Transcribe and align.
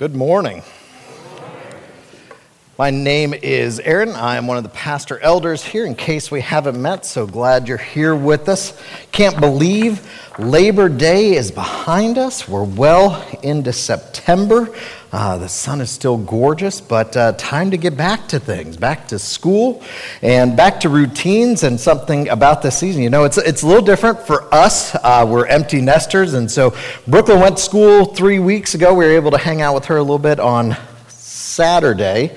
Good 0.00 0.16
morning. 0.16 0.62
My 2.80 2.88
name 2.88 3.34
is 3.34 3.78
Aaron. 3.78 4.12
I 4.12 4.36
am 4.36 4.46
one 4.46 4.56
of 4.56 4.62
the 4.62 4.70
pastor 4.70 5.18
elders 5.18 5.62
here 5.62 5.84
in 5.84 5.94
case 5.94 6.30
we 6.30 6.40
haven't 6.40 6.80
met, 6.80 7.04
so 7.04 7.26
glad 7.26 7.68
you're 7.68 7.76
here 7.76 8.16
with 8.16 8.48
us. 8.48 8.72
Can't 9.12 9.38
believe 9.38 10.10
Labor 10.38 10.88
Day 10.88 11.34
is 11.34 11.50
behind 11.50 12.16
us. 12.16 12.48
We're 12.48 12.64
well 12.64 13.22
into 13.42 13.74
September. 13.74 14.74
Uh, 15.12 15.36
the 15.36 15.46
sun 15.46 15.82
is 15.82 15.90
still 15.90 16.16
gorgeous, 16.16 16.80
but 16.80 17.14
uh, 17.18 17.32
time 17.32 17.70
to 17.70 17.76
get 17.76 17.98
back 17.98 18.26
to 18.28 18.40
things, 18.40 18.78
back 18.78 19.06
to 19.08 19.18
school, 19.18 19.82
and 20.22 20.56
back 20.56 20.80
to 20.80 20.88
routines 20.88 21.64
and 21.64 21.78
something 21.78 22.30
about 22.30 22.62
this 22.62 22.78
season. 22.78 23.02
You 23.02 23.10
know, 23.10 23.24
it's, 23.24 23.36
it's 23.36 23.60
a 23.60 23.66
little 23.66 23.84
different 23.84 24.20
for 24.20 24.54
us. 24.54 24.94
Uh, 24.94 25.26
we're 25.28 25.46
empty 25.48 25.82
nesters, 25.82 26.32
and 26.32 26.50
so 26.50 26.74
Brooklyn 27.06 27.40
went 27.40 27.58
to 27.58 27.62
school 27.62 28.06
three 28.06 28.38
weeks 28.38 28.74
ago. 28.74 28.94
We 28.94 29.04
were 29.04 29.10
able 29.12 29.32
to 29.32 29.38
hang 29.38 29.60
out 29.60 29.74
with 29.74 29.84
her 29.84 29.98
a 29.98 30.02
little 30.02 30.18
bit 30.18 30.40
on 30.40 30.78
Saturday 31.08 32.34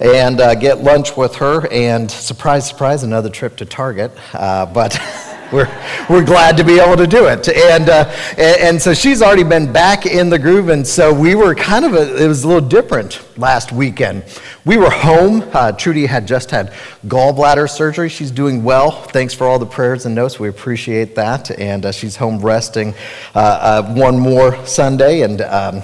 and 0.00 0.40
uh, 0.40 0.54
get 0.54 0.82
lunch 0.82 1.16
with 1.16 1.36
her, 1.36 1.66
and 1.72 2.10
surprise, 2.10 2.68
surprise, 2.68 3.02
another 3.02 3.30
trip 3.30 3.56
to 3.56 3.64
Target. 3.64 4.12
Uh, 4.32 4.66
but 4.66 4.98
we're, 5.52 5.68
we're 6.10 6.24
glad 6.24 6.56
to 6.56 6.64
be 6.64 6.78
able 6.78 6.96
to 6.96 7.06
do 7.06 7.26
it. 7.26 7.48
And, 7.48 7.88
uh, 7.88 8.04
and, 8.36 8.60
and, 8.60 8.82
so 8.82 8.92
she's 8.92 9.22
already 9.22 9.44
been 9.44 9.72
back 9.72 10.06
in 10.06 10.28
the 10.28 10.38
groove, 10.38 10.68
and 10.68 10.86
so 10.86 11.12
we 11.12 11.34
were 11.34 11.54
kind 11.54 11.84
of, 11.84 11.94
a, 11.94 12.22
it 12.22 12.26
was 12.26 12.44
a 12.44 12.48
little 12.48 12.66
different 12.66 13.20
last 13.38 13.72
weekend. 13.72 14.24
We 14.64 14.76
were 14.76 14.90
home. 14.90 15.48
Uh, 15.52 15.72
Trudy 15.72 16.06
had 16.06 16.26
just 16.26 16.50
had 16.50 16.72
gallbladder 17.06 17.70
surgery. 17.70 18.08
She's 18.08 18.30
doing 18.30 18.64
well. 18.64 18.90
Thanks 18.90 19.34
for 19.34 19.46
all 19.46 19.58
the 19.58 19.66
prayers 19.66 20.06
and 20.06 20.14
notes. 20.14 20.40
We 20.40 20.48
appreciate 20.48 21.14
that. 21.16 21.50
And 21.58 21.86
uh, 21.86 21.92
she's 21.92 22.16
home 22.16 22.40
resting 22.40 22.94
uh, 23.34 23.38
uh, 23.38 23.94
one 23.94 24.18
more 24.18 24.64
Sunday. 24.66 25.22
And, 25.22 25.40
um, 25.42 25.82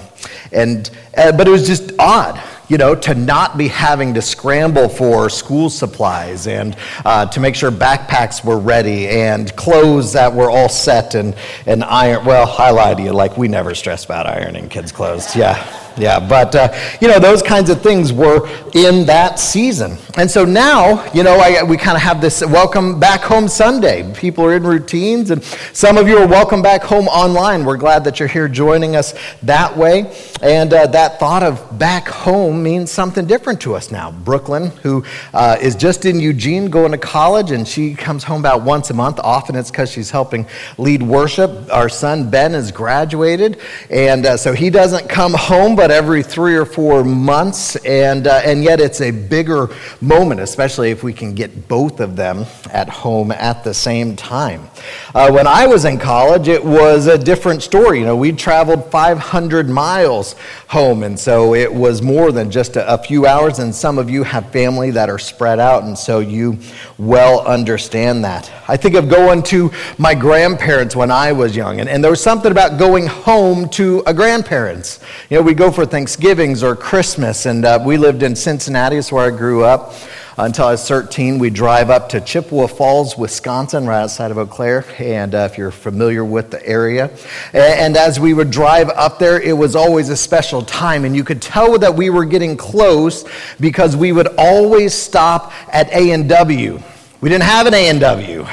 and, 0.51 0.89
uh, 1.15 1.31
but 1.31 1.47
it 1.47 1.51
was 1.51 1.67
just 1.67 1.91
odd 1.99 2.41
you 2.71 2.77
know, 2.77 2.95
to 2.95 3.13
not 3.13 3.57
be 3.57 3.67
having 3.67 4.13
to 4.13 4.21
scramble 4.21 4.87
for 4.87 5.29
school 5.29 5.69
supplies 5.69 6.47
and 6.47 6.77
uh, 7.03 7.25
to 7.25 7.41
make 7.41 7.53
sure 7.53 7.69
backpacks 7.69 8.45
were 8.45 8.57
ready 8.57 9.09
and 9.09 9.53
clothes 9.57 10.13
that 10.13 10.33
were 10.33 10.49
all 10.49 10.69
set 10.69 11.13
and, 11.13 11.35
and 11.65 11.83
iron. 11.83 12.23
Well, 12.23 12.55
I 12.57 12.71
lie 12.71 12.93
to 12.93 13.03
you, 13.03 13.11
like 13.11 13.37
we 13.37 13.49
never 13.49 13.75
stress 13.75 14.05
about 14.05 14.25
ironing 14.25 14.69
kids' 14.69 14.93
clothes. 14.93 15.35
Yeah. 15.35 15.57
Yeah, 15.97 16.19
but 16.19 16.55
uh, 16.55 16.73
you 17.01 17.09
know 17.09 17.19
those 17.19 17.41
kinds 17.41 17.69
of 17.69 17.81
things 17.81 18.13
were 18.13 18.47
in 18.73 19.05
that 19.07 19.39
season, 19.39 19.97
and 20.17 20.31
so 20.31 20.45
now 20.45 21.11
you 21.11 21.21
know 21.21 21.35
I, 21.35 21.63
we 21.63 21.75
kind 21.75 21.97
of 21.97 22.01
have 22.01 22.21
this 22.21 22.41
welcome 22.45 22.97
back 22.97 23.19
home 23.21 23.49
Sunday. 23.49 24.09
People 24.13 24.45
are 24.45 24.55
in 24.55 24.63
routines, 24.63 25.31
and 25.31 25.43
some 25.73 25.97
of 25.97 26.07
you 26.07 26.17
are 26.17 26.27
welcome 26.27 26.61
back 26.61 26.81
home 26.81 27.07
online. 27.09 27.65
We're 27.65 27.75
glad 27.75 28.05
that 28.05 28.19
you're 28.19 28.29
here 28.29 28.47
joining 28.47 28.95
us 28.95 29.13
that 29.43 29.75
way, 29.75 30.09
and 30.41 30.73
uh, 30.73 30.87
that 30.87 31.19
thought 31.19 31.43
of 31.43 31.77
back 31.77 32.07
home 32.07 32.63
means 32.63 32.89
something 32.89 33.25
different 33.25 33.59
to 33.61 33.75
us 33.75 33.91
now. 33.91 34.11
Brooklyn, 34.11 34.67
who 34.83 35.03
uh, 35.33 35.57
is 35.61 35.75
just 35.75 36.05
in 36.05 36.21
Eugene 36.21 36.69
going 36.69 36.93
to 36.93 36.97
college, 36.97 37.51
and 37.51 37.67
she 37.67 37.95
comes 37.95 38.23
home 38.23 38.39
about 38.39 38.61
once 38.61 38.91
a 38.91 38.93
month. 38.93 39.19
Often 39.21 39.57
it's 39.57 39.69
because 39.69 39.91
she's 39.91 40.09
helping 40.09 40.47
lead 40.77 41.03
worship. 41.03 41.69
Our 41.69 41.89
son 41.89 42.29
Ben 42.29 42.53
has 42.53 42.71
graduated, 42.71 43.59
and 43.89 44.25
uh, 44.25 44.37
so 44.37 44.53
he 44.53 44.69
doesn't 44.69 45.09
come 45.09 45.33
home 45.33 45.75
but 45.81 45.89
every 45.89 46.21
three 46.21 46.55
or 46.55 46.63
four 46.63 47.03
months, 47.03 47.75
and, 47.77 48.27
uh, 48.27 48.39
and 48.45 48.63
yet 48.63 48.79
it's 48.79 49.01
a 49.01 49.09
bigger 49.09 49.67
moment, 49.99 50.39
especially 50.39 50.91
if 50.91 51.01
we 51.01 51.11
can 51.11 51.33
get 51.33 51.67
both 51.67 51.99
of 51.99 52.15
them 52.15 52.45
at 52.69 52.87
home 52.87 53.31
at 53.31 53.63
the 53.63 53.73
same 53.73 54.15
time. 54.15 54.69
Uh, 55.15 55.31
when 55.31 55.47
I 55.47 55.65
was 55.65 55.85
in 55.85 55.97
college, 55.97 56.47
it 56.47 56.63
was 56.63 57.07
a 57.07 57.17
different 57.17 57.63
story. 57.63 57.97
You 57.97 58.05
know, 58.05 58.15
we 58.15 58.31
traveled 58.31 58.91
500 58.91 59.69
miles 59.69 60.35
home, 60.67 61.01
and 61.01 61.19
so 61.19 61.55
it 61.55 61.73
was 61.73 62.03
more 62.03 62.31
than 62.31 62.51
just 62.51 62.75
a, 62.75 62.93
a 62.93 62.99
few 62.99 63.25
hours, 63.25 63.57
and 63.57 63.73
some 63.73 63.97
of 63.97 64.07
you 64.07 64.21
have 64.21 64.51
family 64.51 64.91
that 64.91 65.09
are 65.09 65.17
spread 65.17 65.59
out, 65.59 65.81
and 65.81 65.97
so 65.97 66.19
you 66.19 66.59
well 66.99 67.41
understand 67.47 68.23
that. 68.23 68.51
I 68.67 68.77
think 68.77 68.93
of 68.93 69.09
going 69.09 69.41
to 69.43 69.71
my 69.97 70.13
grandparents 70.13 70.95
when 70.95 71.09
I 71.09 71.31
was 71.31 71.55
young, 71.55 71.79
and, 71.79 71.89
and 71.89 72.03
there 72.03 72.11
was 72.11 72.21
something 72.21 72.51
about 72.51 72.77
going 72.77 73.07
home 73.07 73.67
to 73.69 74.03
a 74.05 74.13
grandparents. 74.13 74.99
You 75.31 75.37
know, 75.37 75.43
we 75.43 75.55
go 75.55 75.70
for 75.71 75.85
Thanksgivings 75.85 76.63
or 76.63 76.75
Christmas, 76.75 77.45
and 77.45 77.63
uh, 77.63 77.79
we 77.83 77.97
lived 77.97 78.23
in 78.23 78.35
Cincinnati, 78.35 78.97
is 78.97 79.11
where 79.11 79.33
I 79.33 79.35
grew 79.35 79.63
up. 79.63 79.93
Until 80.37 80.67
I 80.67 80.71
was 80.71 80.87
13, 80.87 81.39
we 81.39 81.49
drive 81.49 81.89
up 81.89 82.09
to 82.09 82.21
Chippewa 82.21 82.67
Falls, 82.67 83.17
Wisconsin, 83.17 83.85
right 83.85 84.01
outside 84.01 84.31
of 84.31 84.37
Eau 84.37 84.45
Claire, 84.45 84.85
and 84.97 85.35
uh, 85.35 85.47
if 85.51 85.57
you're 85.57 85.71
familiar 85.71 86.25
with 86.25 86.51
the 86.51 86.65
area. 86.65 87.09
And 87.53 87.95
as 87.95 88.19
we 88.19 88.33
would 88.33 88.49
drive 88.49 88.89
up 88.89 89.19
there, 89.19 89.41
it 89.41 89.53
was 89.53 89.75
always 89.75 90.09
a 90.09 90.17
special 90.17 90.61
time, 90.61 91.05
and 91.05 91.15
you 91.15 91.23
could 91.23 91.41
tell 91.41 91.77
that 91.79 91.93
we 91.93 92.09
were 92.09 92.25
getting 92.25 92.57
close 92.57 93.25
because 93.59 93.95
we 93.95 94.11
would 94.11 94.27
always 94.37 94.93
stop 94.93 95.53
at 95.71 95.91
A&W. 95.91 96.79
We 97.21 97.29
didn't 97.29 97.43
have 97.43 97.67
an 97.67 97.73
A&W 97.73 98.45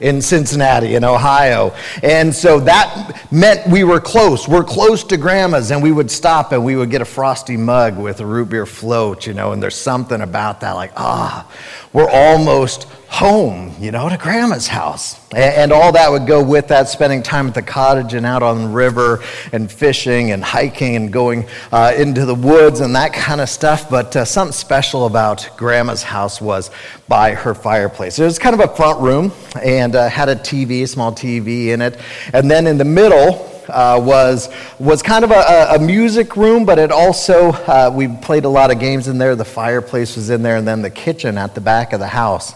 in 0.00 0.20
Cincinnati, 0.20 0.94
in 0.94 1.04
Ohio. 1.04 1.74
And 2.02 2.34
so 2.34 2.60
that 2.60 3.26
meant 3.30 3.66
we 3.68 3.84
were 3.84 4.00
close. 4.00 4.48
We're 4.48 4.64
close 4.64 5.04
to 5.04 5.16
grandma's, 5.16 5.70
and 5.70 5.82
we 5.82 5.92
would 5.92 6.10
stop 6.10 6.52
and 6.52 6.64
we 6.64 6.76
would 6.76 6.90
get 6.90 7.00
a 7.00 7.06
frosty 7.06 7.56
mug 7.56 7.96
with 7.96 8.20
a 8.20 8.26
root 8.26 8.50
beer 8.50 8.66
float, 8.66 9.26
you 9.26 9.34
know, 9.34 9.52
and 9.52 9.62
there's 9.62 9.76
something 9.76 10.20
about 10.20 10.60
that, 10.60 10.72
like, 10.72 10.92
ah, 10.96 11.50
we're 11.92 12.10
almost 12.10 12.86
home, 13.16 13.74
you 13.80 13.90
know, 13.90 14.10
to 14.10 14.16
grandma's 14.18 14.68
house. 14.68 15.18
And, 15.34 15.72
all 15.72 15.90
that 15.92 16.10
would 16.10 16.26
go 16.26 16.44
with 16.44 16.68
that, 16.68 16.86
spending 16.90 17.22
time 17.22 17.48
at 17.48 17.54
the 17.54 17.62
cottage 17.62 18.12
and 18.12 18.26
out 18.26 18.42
on 18.42 18.64
the 18.64 18.68
river 18.68 19.22
and 19.52 19.72
fishing 19.72 20.32
and 20.32 20.44
hiking 20.44 20.96
and 20.96 21.10
going 21.10 21.46
uh, 21.72 21.94
into 21.96 22.26
the 22.26 22.34
woods 22.34 22.80
and 22.80 22.94
that 22.94 23.14
kind 23.14 23.40
of 23.40 23.48
stuff. 23.48 23.88
But 23.88 24.14
uh, 24.14 24.26
something 24.26 24.52
special 24.52 25.06
about 25.06 25.48
grandma's 25.56 26.02
house 26.02 26.42
was 26.42 26.70
by 27.08 27.32
her 27.32 27.54
fireplace. 27.54 28.18
It 28.18 28.24
was 28.24 28.38
kind 28.38 28.54
of 28.54 28.60
a 28.60 28.76
front 28.76 29.00
room 29.00 29.32
and 29.62 29.96
uh, 29.96 30.10
had 30.10 30.28
a 30.28 30.36
TV, 30.36 30.82
a 30.82 30.86
small 30.86 31.10
TV 31.10 31.68
in 31.68 31.80
it. 31.80 31.98
And 32.34 32.50
then 32.50 32.66
in 32.66 32.76
the 32.76 32.84
middle, 32.84 33.55
uh, 33.68 34.00
was, 34.02 34.48
was 34.78 35.02
kind 35.02 35.24
of 35.24 35.30
a, 35.30 35.74
a, 35.74 35.78
music 35.78 36.36
room, 36.36 36.64
but 36.64 36.78
it 36.78 36.90
also, 36.90 37.50
uh, 37.52 37.90
we 37.92 38.08
played 38.08 38.44
a 38.44 38.48
lot 38.48 38.70
of 38.70 38.78
games 38.78 39.08
in 39.08 39.18
there. 39.18 39.36
The 39.36 39.44
fireplace 39.44 40.16
was 40.16 40.30
in 40.30 40.42
there, 40.42 40.56
and 40.56 40.66
then 40.66 40.82
the 40.82 40.90
kitchen 40.90 41.38
at 41.38 41.54
the 41.54 41.60
back 41.60 41.92
of 41.92 42.00
the 42.00 42.06
house. 42.06 42.54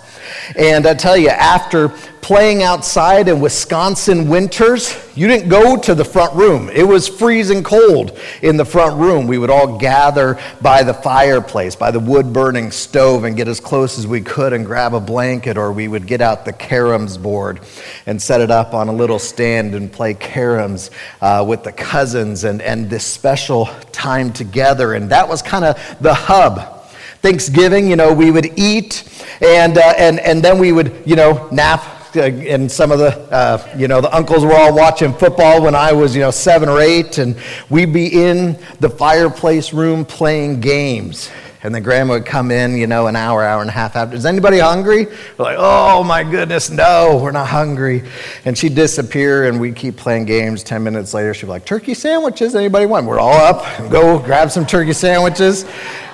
And 0.56 0.86
I 0.86 0.94
tell 0.94 1.16
you, 1.16 1.28
after 1.28 1.88
playing 2.22 2.62
outside 2.62 3.28
in 3.28 3.40
Wisconsin 3.40 4.28
winters, 4.28 4.96
you 5.14 5.26
didn't 5.26 5.48
go 5.48 5.76
to 5.76 5.94
the 5.94 6.04
front 6.04 6.34
room. 6.34 6.68
It 6.68 6.82
was 6.82 7.08
freezing 7.08 7.62
cold 7.62 8.18
in 8.42 8.56
the 8.56 8.64
front 8.64 8.98
room. 9.00 9.26
We 9.26 9.38
would 9.38 9.50
all 9.50 9.78
gather 9.78 10.38
by 10.60 10.82
the 10.82 10.94
fireplace, 10.94 11.74
by 11.74 11.90
the 11.90 12.00
wood 12.00 12.32
burning 12.32 12.70
stove, 12.70 13.24
and 13.24 13.36
get 13.36 13.48
as 13.48 13.60
close 13.60 13.98
as 13.98 14.06
we 14.06 14.20
could 14.20 14.52
and 14.52 14.64
grab 14.64 14.94
a 14.94 15.00
blanket, 15.00 15.56
or 15.56 15.72
we 15.72 15.88
would 15.88 16.06
get 16.06 16.20
out 16.20 16.44
the 16.44 16.52
caroms 16.52 17.20
board 17.20 17.60
and 18.06 18.20
set 18.20 18.40
it 18.40 18.50
up 18.50 18.74
on 18.74 18.88
a 18.88 18.92
little 18.92 19.18
stand 19.18 19.74
and 19.74 19.92
play 19.92 20.14
caroms 20.14 20.90
uh, 21.20 21.44
with 21.46 21.64
the 21.64 21.72
cousins 21.72 22.44
and, 22.44 22.62
and 22.62 22.88
this 22.88 23.04
special 23.04 23.66
time 23.92 24.32
together. 24.32 24.94
And 24.94 25.10
that 25.10 25.28
was 25.28 25.42
kind 25.42 25.64
of 25.64 25.76
the 26.00 26.14
hub 26.14 26.80
Thanksgiving, 27.22 27.86
you 27.86 27.96
know, 27.96 28.14
we 28.14 28.30
would 28.30 28.58
eat 28.58 29.04
and, 29.42 29.76
uh, 29.76 29.92
and, 29.98 30.18
and 30.20 30.42
then 30.42 30.58
we 30.58 30.72
would, 30.72 31.02
you 31.04 31.16
know, 31.16 31.48
nap. 31.50 31.99
Uh, 32.16 32.22
and 32.22 32.70
some 32.70 32.90
of 32.90 32.98
the, 32.98 33.16
uh, 33.32 33.74
you 33.76 33.86
know, 33.86 34.00
the 34.00 34.14
uncles 34.14 34.44
were 34.44 34.54
all 34.54 34.74
watching 34.74 35.12
football 35.12 35.62
when 35.62 35.74
I 35.74 35.92
was, 35.92 36.14
you 36.14 36.20
know, 36.20 36.30
seven 36.30 36.68
or 36.68 36.80
eight, 36.80 37.18
and 37.18 37.36
we'd 37.68 37.92
be 37.92 38.24
in 38.24 38.58
the 38.80 38.90
fireplace 38.90 39.72
room 39.72 40.04
playing 40.04 40.60
games. 40.60 41.30
And 41.62 41.74
then 41.74 41.82
grandma 41.82 42.14
would 42.14 42.24
come 42.24 42.50
in, 42.50 42.78
you 42.78 42.86
know, 42.86 43.06
an 43.06 43.16
hour, 43.16 43.44
hour 43.44 43.60
and 43.60 43.68
a 43.68 43.72
half 43.72 43.94
after. 43.94 44.16
Is 44.16 44.24
anybody 44.24 44.58
hungry? 44.58 45.04
We're 45.36 45.44
like, 45.44 45.56
oh 45.58 46.02
my 46.02 46.24
goodness, 46.24 46.70
no, 46.70 47.20
we're 47.22 47.32
not 47.32 47.48
hungry. 47.48 48.02
And 48.46 48.56
she'd 48.56 48.74
disappear 48.74 49.46
and 49.46 49.60
we'd 49.60 49.76
keep 49.76 49.96
playing 49.96 50.24
games. 50.24 50.62
Ten 50.62 50.82
minutes 50.82 51.12
later, 51.12 51.34
she'd 51.34 51.46
be 51.46 51.50
like, 51.50 51.66
turkey 51.66 51.92
sandwiches, 51.92 52.54
anybody 52.54 52.86
want? 52.86 53.06
We're 53.06 53.20
all 53.20 53.34
up, 53.34 53.62
go 53.90 54.18
grab 54.18 54.50
some 54.50 54.64
turkey 54.64 54.94
sandwiches. 54.94 55.66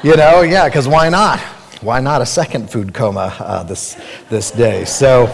You 0.03 0.17
know, 0.17 0.43
yeah, 0.43 0.67
because 0.67 0.88
why 0.88 1.09
not? 1.09 1.38
Why 1.81 2.00
not 2.00 2.23
a 2.23 2.26
second 2.26 2.69
food 2.69 2.93
coma 2.93 3.32
uh, 3.38 3.62
this, 3.62 3.97
this 4.29 4.50
day? 4.50 4.85
So, 4.85 5.26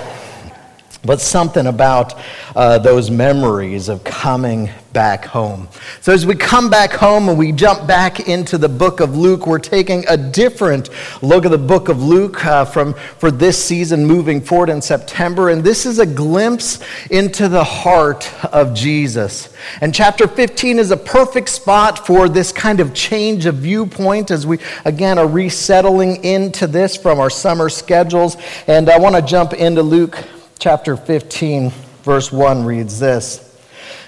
but 1.04 1.20
something 1.20 1.66
about 1.66 2.14
uh, 2.54 2.78
those 2.78 3.10
memories 3.10 3.88
of 3.88 4.04
coming 4.04 4.70
back 4.92 5.24
home. 5.24 5.68
So, 6.00 6.12
as 6.12 6.26
we 6.26 6.34
come 6.34 6.70
back 6.70 6.92
home 6.92 7.28
and 7.28 7.38
we 7.38 7.50
jump 7.52 7.86
back 7.86 8.28
into 8.28 8.58
the 8.58 8.68
book 8.68 9.00
of 9.00 9.16
Luke, 9.16 9.46
we're 9.46 9.58
taking 9.58 10.04
a 10.08 10.16
different 10.16 10.90
look 11.22 11.44
at 11.44 11.50
the 11.50 11.58
book 11.58 11.88
of 11.88 12.02
Luke 12.02 12.44
uh, 12.44 12.64
from, 12.64 12.94
for 12.94 13.30
this 13.30 13.62
season 13.62 14.04
moving 14.04 14.40
forward 14.40 14.68
in 14.68 14.82
September. 14.82 15.48
And 15.48 15.64
this 15.64 15.86
is 15.86 15.98
a 15.98 16.06
glimpse 16.06 16.80
into 17.10 17.48
the 17.48 17.64
heart 17.64 18.32
of 18.52 18.74
Jesus. 18.74 19.54
And 19.80 19.94
chapter 19.94 20.28
15 20.28 20.78
is 20.78 20.90
a 20.90 20.96
perfect 20.96 21.48
spot 21.48 22.06
for 22.06 22.28
this 22.28 22.52
kind 22.52 22.80
of 22.80 22.94
change 22.94 23.46
of 23.46 23.56
viewpoint 23.56 24.30
as 24.30 24.46
we, 24.46 24.58
again, 24.84 25.18
are 25.18 25.26
resettling 25.26 26.22
into 26.24 26.66
this 26.66 26.96
from 26.96 27.18
our 27.18 27.30
summer 27.30 27.68
schedules. 27.68 28.36
And 28.66 28.88
I 28.88 28.98
want 28.98 29.16
to 29.16 29.22
jump 29.22 29.52
into 29.54 29.82
Luke 29.82 30.22
chapter 30.62 30.96
15, 30.96 31.70
verse 32.04 32.30
1 32.30 32.64
reads 32.64 33.00
this 33.00 33.60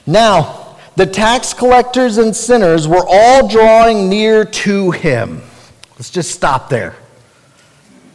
Now, 0.06 0.76
the 0.94 1.04
tax 1.04 1.52
collectors 1.52 2.16
and 2.16 2.34
sinners 2.34 2.86
were 2.86 3.04
all 3.08 3.48
drawing 3.48 4.08
near 4.08 4.44
to 4.44 4.92
him. 4.92 5.42
Let's 5.96 6.10
just 6.10 6.30
stop 6.30 6.68
there. 6.68 6.94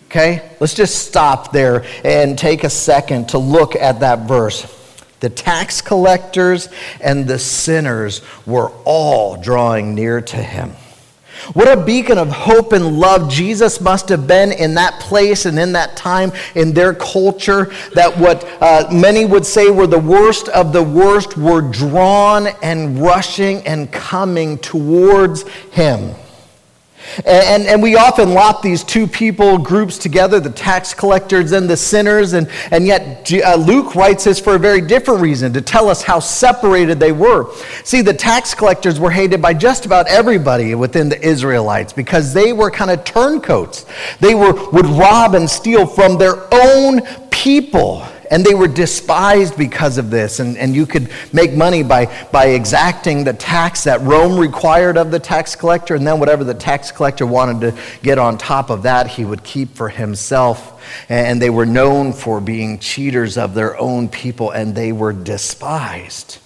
Okay? 0.06 0.50
Let's 0.62 0.74
just 0.74 1.06
stop 1.06 1.52
there 1.52 1.84
and 2.06 2.40
take 2.40 2.64
a 2.64 2.70
second 2.70 3.28
to 3.30 3.38
look 3.38 3.76
at 3.76 4.00
that 4.00 4.20
verse. 4.20 4.74
The 5.20 5.30
tax 5.30 5.82
collectors 5.82 6.70
and 7.02 7.28
the 7.28 7.40
sinners 7.40 8.22
were 8.46 8.70
all 8.86 9.36
drawing 9.36 9.96
near 9.96 10.22
to 10.22 10.38
him. 10.38 10.72
What 11.54 11.68
a 11.68 11.82
beacon 11.82 12.18
of 12.18 12.30
hope 12.30 12.74
and 12.74 13.00
love 13.00 13.30
Jesus 13.30 13.82
must 13.82 14.10
have 14.10 14.28
been 14.28 14.52
in 14.52 14.74
that 14.76 15.00
place 15.00 15.46
and 15.46 15.58
in 15.58 15.72
that 15.74 15.96
time 15.96 16.32
in 16.56 16.74
their 16.74 16.94
culture 16.94 17.74
that 17.94 18.16
what 18.18 18.48
uh, 18.62 18.88
many 18.92 19.26
would 19.26 19.46
say 19.46 19.72
were 19.72 19.88
the 19.88 20.00
worst 20.00 20.50
of 20.50 20.74
the 20.74 20.84
worst 20.84 21.38
were 21.38 21.62
drawn 21.62 22.48
and 22.62 23.00
rushing 23.00 23.66
and 23.66 23.92
coming 23.92 24.58
towards 24.58 25.48
him. 25.72 26.14
And, 27.26 27.66
and, 27.66 27.82
we 27.82 27.96
often 27.96 28.34
lot 28.34 28.62
these 28.62 28.84
two 28.84 29.08
people 29.08 29.58
groups 29.58 29.98
together, 29.98 30.40
the 30.40 30.50
tax 30.50 30.94
collectors 30.94 31.52
and 31.54 31.70
the 31.70 31.78
sinners, 31.78 32.34
and, 32.34 32.50
and 32.72 32.86
yet 32.86 33.32
uh, 33.32 33.56
Luke 33.56 33.96
writes 33.96 34.26
this 34.26 34.40
for 34.40 34.56
a 34.56 34.60
very 34.60 34.82
different 34.82 35.22
reason, 35.22 35.52
to 35.54 35.62
tell 35.62 35.90
us 35.90 36.04
how 36.04 36.20
separated 36.20 37.00
they 37.00 37.12
were. 37.12 37.52
See, 37.84 38.02
the 38.02 38.14
tax 38.14 38.54
collectors 38.54 39.00
were 39.00 39.12
hated 39.12 39.42
by 39.42 39.54
just 39.54 39.86
about 39.86 40.08
everybody 40.08 40.76
within 40.76 41.10
the 41.10 41.20
Israelites 41.26 41.94
because 41.94 42.34
they 42.34 42.54
were 42.54 42.70
kind 42.70 42.92
of 42.92 43.04
turncoats. 43.04 43.86
They 44.20 44.36
were, 44.36 44.70
would 44.72 44.86
rob 44.86 45.36
and 45.36 45.50
steal 45.50 45.88
from 45.88 46.18
their 46.18 46.54
own 46.54 47.02
people 47.32 48.06
and 48.30 48.46
they 48.46 48.54
were 48.54 48.68
despised 48.68 49.58
because 49.58 49.98
of 49.98 50.10
this. 50.10 50.40
And, 50.40 50.58
and 50.58 50.76
you 50.76 50.86
could 50.86 51.12
make 51.34 51.54
money 51.54 51.84
by, 51.84 52.06
by 52.32 52.48
exacting 52.48 53.24
the 53.24 53.34
tax 53.34 53.84
that 53.86 54.02
Rome 54.02 54.40
required 54.40 54.98
of 54.98 55.12
the 55.12 55.20
tax 55.20 55.56
collector, 55.56 55.96
and 55.96 56.06
then 56.06 56.20
whatever 56.20 56.44
the 56.44 56.54
tax 56.54 56.92
collector 56.92 57.26
wanted 57.26 57.62
to 57.62 57.82
get 58.02 58.18
on 58.18 58.38
top 58.38 58.70
of 58.70 58.84
that, 58.84 59.08
he 59.08 59.26
would 59.26 59.44
keep 59.44 59.76
for 59.76 59.90
himself. 59.90 60.82
And 61.10 61.42
they 61.42 61.50
were 61.50 61.66
known 61.66 62.14
for 62.14 62.40
being 62.40 62.80
cheaters 62.80 63.38
of 63.38 63.54
their 63.54 63.80
own 63.80 64.10
people, 64.10 64.52
and 64.52 64.76
they 64.76 64.92
were 64.92 65.14
despised. 65.14 66.40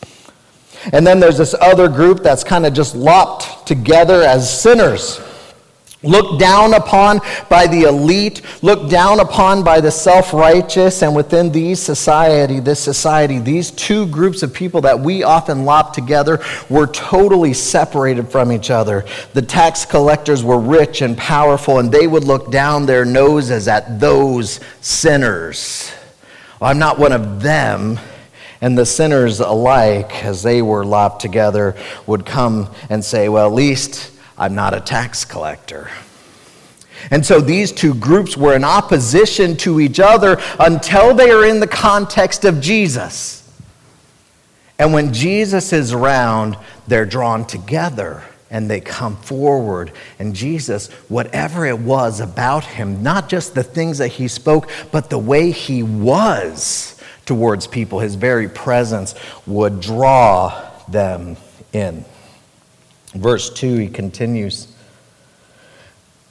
And 0.91 1.07
then 1.07 1.19
there's 1.19 1.37
this 1.37 1.53
other 1.53 1.87
group 1.87 2.23
that's 2.23 2.43
kind 2.43 2.65
of 2.65 2.73
just 2.73 2.95
lopped 2.95 3.65
together 3.65 4.21
as 4.21 4.61
sinners 4.61 5.21
looked 6.03 6.39
down 6.39 6.73
upon 6.73 7.19
by 7.49 7.65
the 7.65 7.83
elite, 7.83 8.41
looked 8.61 8.89
down 8.89 9.19
upon 9.19 9.63
by 9.63 9.81
the 9.81 9.89
self-righteous, 9.91 11.01
and 11.01 11.15
within 11.15 11.51
these 11.51 11.81
society, 11.81 12.59
this 12.59 12.79
society, 12.79 13.39
these 13.39 13.71
two 13.71 14.05
groups 14.07 14.43
of 14.43 14.53
people 14.53 14.81
that 14.81 14.99
we 14.99 15.23
often 15.23 15.65
lop 15.65 15.93
together 15.93 16.39
were 16.69 16.87
totally 16.87 17.53
separated 17.53 18.29
from 18.29 18.51
each 18.51 18.69
other. 18.69 19.05
The 19.33 19.41
tax 19.41 19.85
collectors 19.85 20.43
were 20.43 20.59
rich 20.59 21.01
and 21.01 21.17
powerful, 21.17 21.79
and 21.79 21.91
they 21.91 22.07
would 22.07 22.23
look 22.23 22.51
down 22.51 22.85
their 22.85 23.05
noses 23.05 23.67
at 23.67 23.99
those 23.99 24.59
sinners. 24.81 25.91
Well, 26.59 26.69
I'm 26.69 26.79
not 26.79 26.99
one 26.99 27.11
of 27.11 27.41
them. 27.41 27.99
And 28.61 28.77
the 28.77 28.85
sinners 28.85 29.41
alike, 29.41 30.23
as 30.23 30.41
they 30.41 30.61
were 30.61 30.85
lopped 30.85 31.21
together, 31.21 31.75
would 32.07 32.25
come 32.25 32.69
and 32.89 33.03
say, 33.03 33.27
Well, 33.27 33.45
at 33.45 33.53
least 33.53 34.12
I'm 34.43 34.55
not 34.55 34.73
a 34.73 34.81
tax 34.81 35.23
collector. 35.23 35.89
And 37.09 37.25
so 37.25 37.39
these 37.39 37.71
two 37.71 37.93
groups 37.93 38.35
were 38.35 38.53
in 38.57 38.65
opposition 38.65 39.55
to 39.57 39.79
each 39.79 40.01
other 40.01 40.37
until 40.59 41.13
they 41.13 41.31
are 41.31 41.45
in 41.45 41.61
the 41.61 41.67
context 41.67 42.43
of 42.43 42.59
Jesus. 42.59 43.49
And 44.77 44.91
when 44.91 45.13
Jesus 45.13 45.71
is 45.71 45.93
around, 45.93 46.57
they're 46.89 47.05
drawn 47.05 47.45
together 47.45 48.21
and 48.49 48.69
they 48.69 48.81
come 48.81 49.15
forward. 49.15 49.93
And 50.19 50.35
Jesus, 50.35 50.89
whatever 51.07 51.65
it 51.65 51.79
was 51.79 52.19
about 52.19 52.65
him, 52.65 53.01
not 53.01 53.29
just 53.29 53.55
the 53.55 53.63
things 53.63 53.99
that 53.99 54.09
he 54.09 54.27
spoke, 54.27 54.69
but 54.91 55.09
the 55.09 55.17
way 55.17 55.51
he 55.51 55.83
was 55.83 57.01
towards 57.25 57.65
people, 57.65 57.99
his 57.99 58.15
very 58.15 58.49
presence 58.49 59.15
would 59.47 59.79
draw 59.79 60.69
them 60.89 61.37
in. 61.71 62.03
Verse 63.13 63.49
2, 63.51 63.77
he 63.77 63.87
continues 63.87 64.67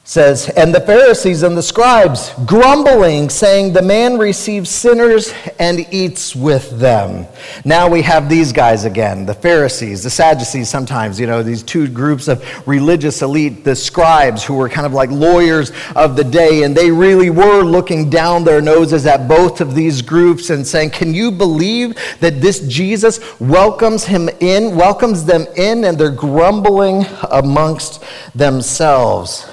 says, 0.04 0.48
And 0.56 0.74
the 0.74 0.80
Pharisees 0.80 1.44
and 1.44 1.56
the 1.56 1.62
scribes 1.62 2.32
grumbling, 2.44 3.30
saying, 3.30 3.72
The 3.72 3.82
man 3.82 4.18
receives 4.18 4.68
sinners 4.68 5.32
and 5.60 5.86
eats 5.92 6.34
with 6.34 6.78
them. 6.80 7.26
Now 7.64 7.88
we 7.88 8.02
have 8.02 8.28
these 8.28 8.52
guys 8.52 8.84
again, 8.84 9.26
the 9.26 9.34
Pharisees, 9.34 10.02
the 10.02 10.10
Sadducees 10.10 10.68
sometimes, 10.68 11.20
you 11.20 11.28
know, 11.28 11.42
these 11.42 11.62
two 11.62 11.86
groups 11.88 12.26
of 12.26 12.66
religious 12.66 13.22
elite, 13.22 13.62
the 13.62 13.76
scribes 13.76 14.42
who 14.42 14.54
were 14.54 14.68
kind 14.68 14.86
of 14.86 14.92
like 14.92 15.10
lawyers 15.10 15.70
of 15.94 16.16
the 16.16 16.24
day, 16.24 16.64
and 16.64 16.76
they 16.76 16.90
really 16.90 17.30
were 17.30 17.62
looking 17.62 18.10
down 18.10 18.42
their 18.42 18.60
noses 18.60 19.06
at 19.06 19.28
both 19.28 19.60
of 19.60 19.74
these 19.74 20.02
groups 20.02 20.50
and 20.50 20.66
saying, 20.66 20.90
Can 20.90 21.14
you 21.14 21.30
believe 21.30 21.96
that 22.18 22.40
this 22.40 22.66
Jesus 22.66 23.20
welcomes 23.40 24.04
him 24.04 24.28
in, 24.40 24.74
welcomes 24.74 25.24
them 25.24 25.46
in, 25.56 25.84
and 25.84 25.96
they're 25.96 26.10
grumbling 26.10 27.06
amongst 27.30 28.02
themselves? 28.34 29.46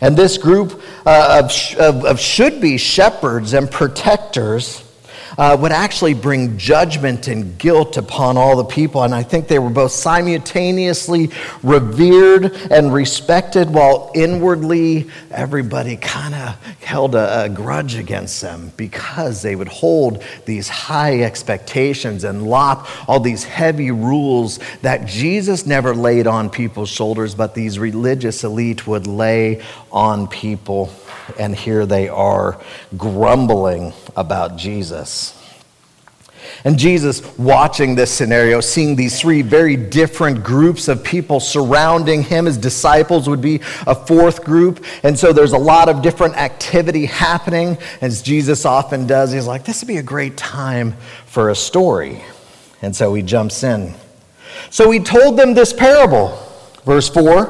And 0.00 0.16
this 0.16 0.38
group 0.38 0.80
uh, 1.06 1.42
of, 1.42 1.78
of, 1.78 2.04
of 2.04 2.20
should 2.20 2.60
be 2.60 2.76
shepherds 2.78 3.54
and 3.54 3.70
protectors 3.70 4.83
uh, 5.38 5.56
would 5.60 5.72
actually 5.72 6.14
bring 6.14 6.56
judgment 6.58 7.28
and 7.28 7.58
guilt 7.58 7.96
upon 7.96 8.36
all 8.36 8.56
the 8.56 8.64
people. 8.64 9.02
And 9.02 9.14
I 9.14 9.22
think 9.22 9.48
they 9.48 9.58
were 9.58 9.70
both 9.70 9.92
simultaneously 9.92 11.30
revered 11.62 12.52
and 12.70 12.92
respected, 12.92 13.70
while 13.70 14.10
inwardly 14.14 15.10
everybody 15.30 15.96
kind 15.96 16.34
of 16.34 16.64
held 16.82 17.14
a, 17.14 17.44
a 17.44 17.48
grudge 17.48 17.96
against 17.96 18.40
them 18.40 18.72
because 18.76 19.42
they 19.42 19.56
would 19.56 19.68
hold 19.68 20.22
these 20.44 20.68
high 20.68 21.22
expectations 21.22 22.24
and 22.24 22.46
lop 22.46 22.86
all 23.08 23.20
these 23.20 23.44
heavy 23.44 23.90
rules 23.90 24.58
that 24.82 25.06
Jesus 25.06 25.66
never 25.66 25.94
laid 25.94 26.26
on 26.26 26.50
people's 26.50 26.90
shoulders, 26.90 27.34
but 27.34 27.54
these 27.54 27.78
religious 27.78 28.44
elite 28.44 28.86
would 28.86 29.06
lay 29.06 29.62
on 29.90 30.26
people 30.28 30.90
and 31.38 31.54
here 31.54 31.86
they 31.86 32.08
are 32.08 32.60
grumbling 32.96 33.92
about 34.16 34.56
Jesus. 34.56 35.23
And 36.62 36.78
Jesus, 36.78 37.22
watching 37.36 37.94
this 37.94 38.10
scenario, 38.10 38.60
seeing 38.60 38.96
these 38.96 39.20
three 39.20 39.42
very 39.42 39.76
different 39.76 40.44
groups 40.44 40.88
of 40.88 41.02
people 41.02 41.40
surrounding 41.40 42.22
him, 42.22 42.46
his 42.46 42.56
disciples 42.56 43.28
would 43.28 43.40
be 43.40 43.60
a 43.86 43.94
fourth 43.94 44.44
group. 44.44 44.84
And 45.02 45.18
so 45.18 45.32
there's 45.32 45.52
a 45.52 45.58
lot 45.58 45.88
of 45.88 46.00
different 46.00 46.36
activity 46.36 47.06
happening, 47.06 47.76
as 48.00 48.22
Jesus 48.22 48.64
often 48.64 49.06
does. 49.06 49.32
He's 49.32 49.46
like, 49.46 49.64
this 49.64 49.82
would 49.82 49.88
be 49.88 49.98
a 49.98 50.02
great 50.02 50.36
time 50.36 50.92
for 51.26 51.50
a 51.50 51.54
story. 51.54 52.22
And 52.80 52.94
so 52.94 53.12
he 53.14 53.22
jumps 53.22 53.62
in. 53.62 53.94
So 54.70 54.90
he 54.90 55.00
told 55.00 55.36
them 55.36 55.54
this 55.54 55.72
parable. 55.72 56.38
Verse 56.84 57.08
4 57.08 57.46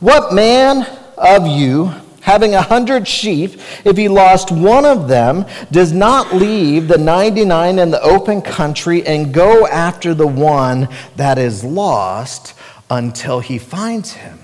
What 0.00 0.32
man 0.32 0.86
of 1.16 1.46
you 1.46 1.92
having 2.28 2.54
a 2.54 2.60
hundred 2.60 3.08
sheep, 3.08 3.58
if 3.86 3.96
he 3.96 4.06
lost 4.06 4.52
one 4.52 4.84
of 4.84 5.08
them, 5.08 5.46
does 5.70 5.94
not 5.94 6.34
leave 6.34 6.86
the 6.86 6.98
99 6.98 7.78
in 7.78 7.90
the 7.90 8.02
open 8.02 8.42
country 8.42 9.04
and 9.06 9.32
go 9.32 9.66
after 9.66 10.12
the 10.12 10.26
one 10.26 10.86
that 11.16 11.38
is 11.38 11.64
lost 11.64 12.52
until 12.90 13.40
he 13.40 13.56
finds 13.56 14.12
him. 14.12 14.38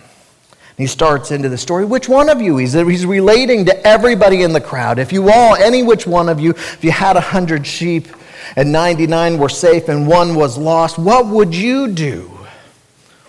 he 0.79 0.87
starts 0.87 1.31
into 1.31 1.51
the 1.51 1.59
story. 1.59 1.85
Which 1.85 2.09
one 2.09 2.31
of 2.31 2.41
you? 2.41 2.57
He's, 2.57 2.75
relating 2.75 3.67
to 3.67 3.87
everybody 3.87 4.45
in 4.45 4.55
the 4.55 4.63
crowd. 4.63 4.99
If 4.99 5.13
you 5.13 5.31
all, 5.31 5.55
any 5.55 5.83
which 5.83 6.07
one 6.07 6.31
of 6.31 6.41
you, 6.41 6.53
if 6.53 6.83
you 6.83 6.91
had 6.91 7.19
a 7.19 7.21
hundred 7.21 7.67
sheep 7.67 8.09
and 8.57 8.73
99 8.73 9.37
were 9.37 9.51
safe 9.51 9.91
and 9.91 10.09
one 10.09 10.35
was 10.35 10.57
lost, 10.57 10.99
what 10.99 11.27
would 11.27 11.55
you 11.55 11.89
do? 11.89 12.31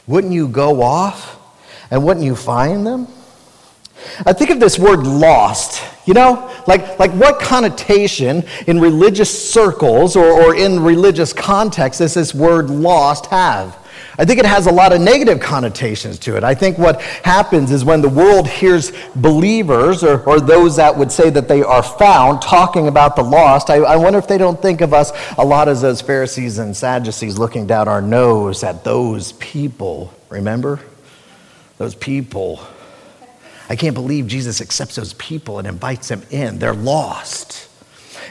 Wouldn't 0.07 0.31
you 0.31 0.47
go 0.47 0.81
off 0.81 1.37
and 1.91 2.05
wouldn't 2.05 2.25
you 2.25 2.37
find 2.37 2.87
them? 2.87 3.09
I 4.25 4.33
think 4.33 4.49
of 4.49 4.59
this 4.59 4.79
word 4.79 5.05
lost, 5.05 5.83
you 6.05 6.13
know, 6.13 6.51
like, 6.67 6.99
like 6.99 7.11
what 7.11 7.39
connotation 7.39 8.43
in 8.67 8.79
religious 8.79 9.51
circles 9.51 10.15
or, 10.15 10.25
or 10.25 10.55
in 10.55 10.81
religious 10.81 11.33
contexts 11.33 11.99
does 11.99 12.13
this 12.13 12.33
word 12.33 12.69
lost 12.69 13.27
have? 13.27 13.77
I 14.17 14.23
think 14.23 14.39
it 14.39 14.45
has 14.45 14.65
a 14.67 14.71
lot 14.71 14.93
of 14.93 15.01
negative 15.01 15.41
connotations 15.41 16.17
to 16.19 16.37
it. 16.37 16.43
I 16.43 16.55
think 16.55 16.77
what 16.77 17.01
happens 17.01 17.71
is 17.71 17.83
when 17.83 18.01
the 18.01 18.09
world 18.09 18.47
hears 18.47 18.93
believers 19.15 20.03
or, 20.03 20.21
or 20.23 20.39
those 20.39 20.77
that 20.77 20.97
would 20.97 21.11
say 21.11 21.29
that 21.29 21.47
they 21.47 21.61
are 21.61 21.83
found 21.83 22.41
talking 22.41 22.87
about 22.87 23.15
the 23.15 23.23
lost, 23.23 23.69
I, 23.69 23.77
I 23.77 23.97
wonder 23.97 24.17
if 24.17 24.27
they 24.27 24.37
don't 24.37 24.61
think 24.61 24.81
of 24.81 24.93
us 24.93 25.11
a 25.37 25.45
lot 25.45 25.67
as 25.67 25.81
those 25.81 26.01
Pharisees 26.01 26.59
and 26.59 26.75
Sadducees 26.75 27.37
looking 27.37 27.67
down 27.67 27.87
our 27.87 28.01
nose 28.01 28.63
at 28.63 28.83
those 28.83 29.33
people. 29.33 30.13
Remember? 30.29 30.79
Those 31.77 31.95
people 31.95 32.65
I 33.69 33.75
can't 33.75 33.95
believe 33.95 34.27
Jesus 34.27 34.61
accepts 34.61 34.95
those 34.95 35.13
people 35.13 35.59
and 35.59 35.67
invites 35.67 36.09
them 36.09 36.21
in. 36.31 36.59
They're 36.59 36.73
lost. 36.73 37.69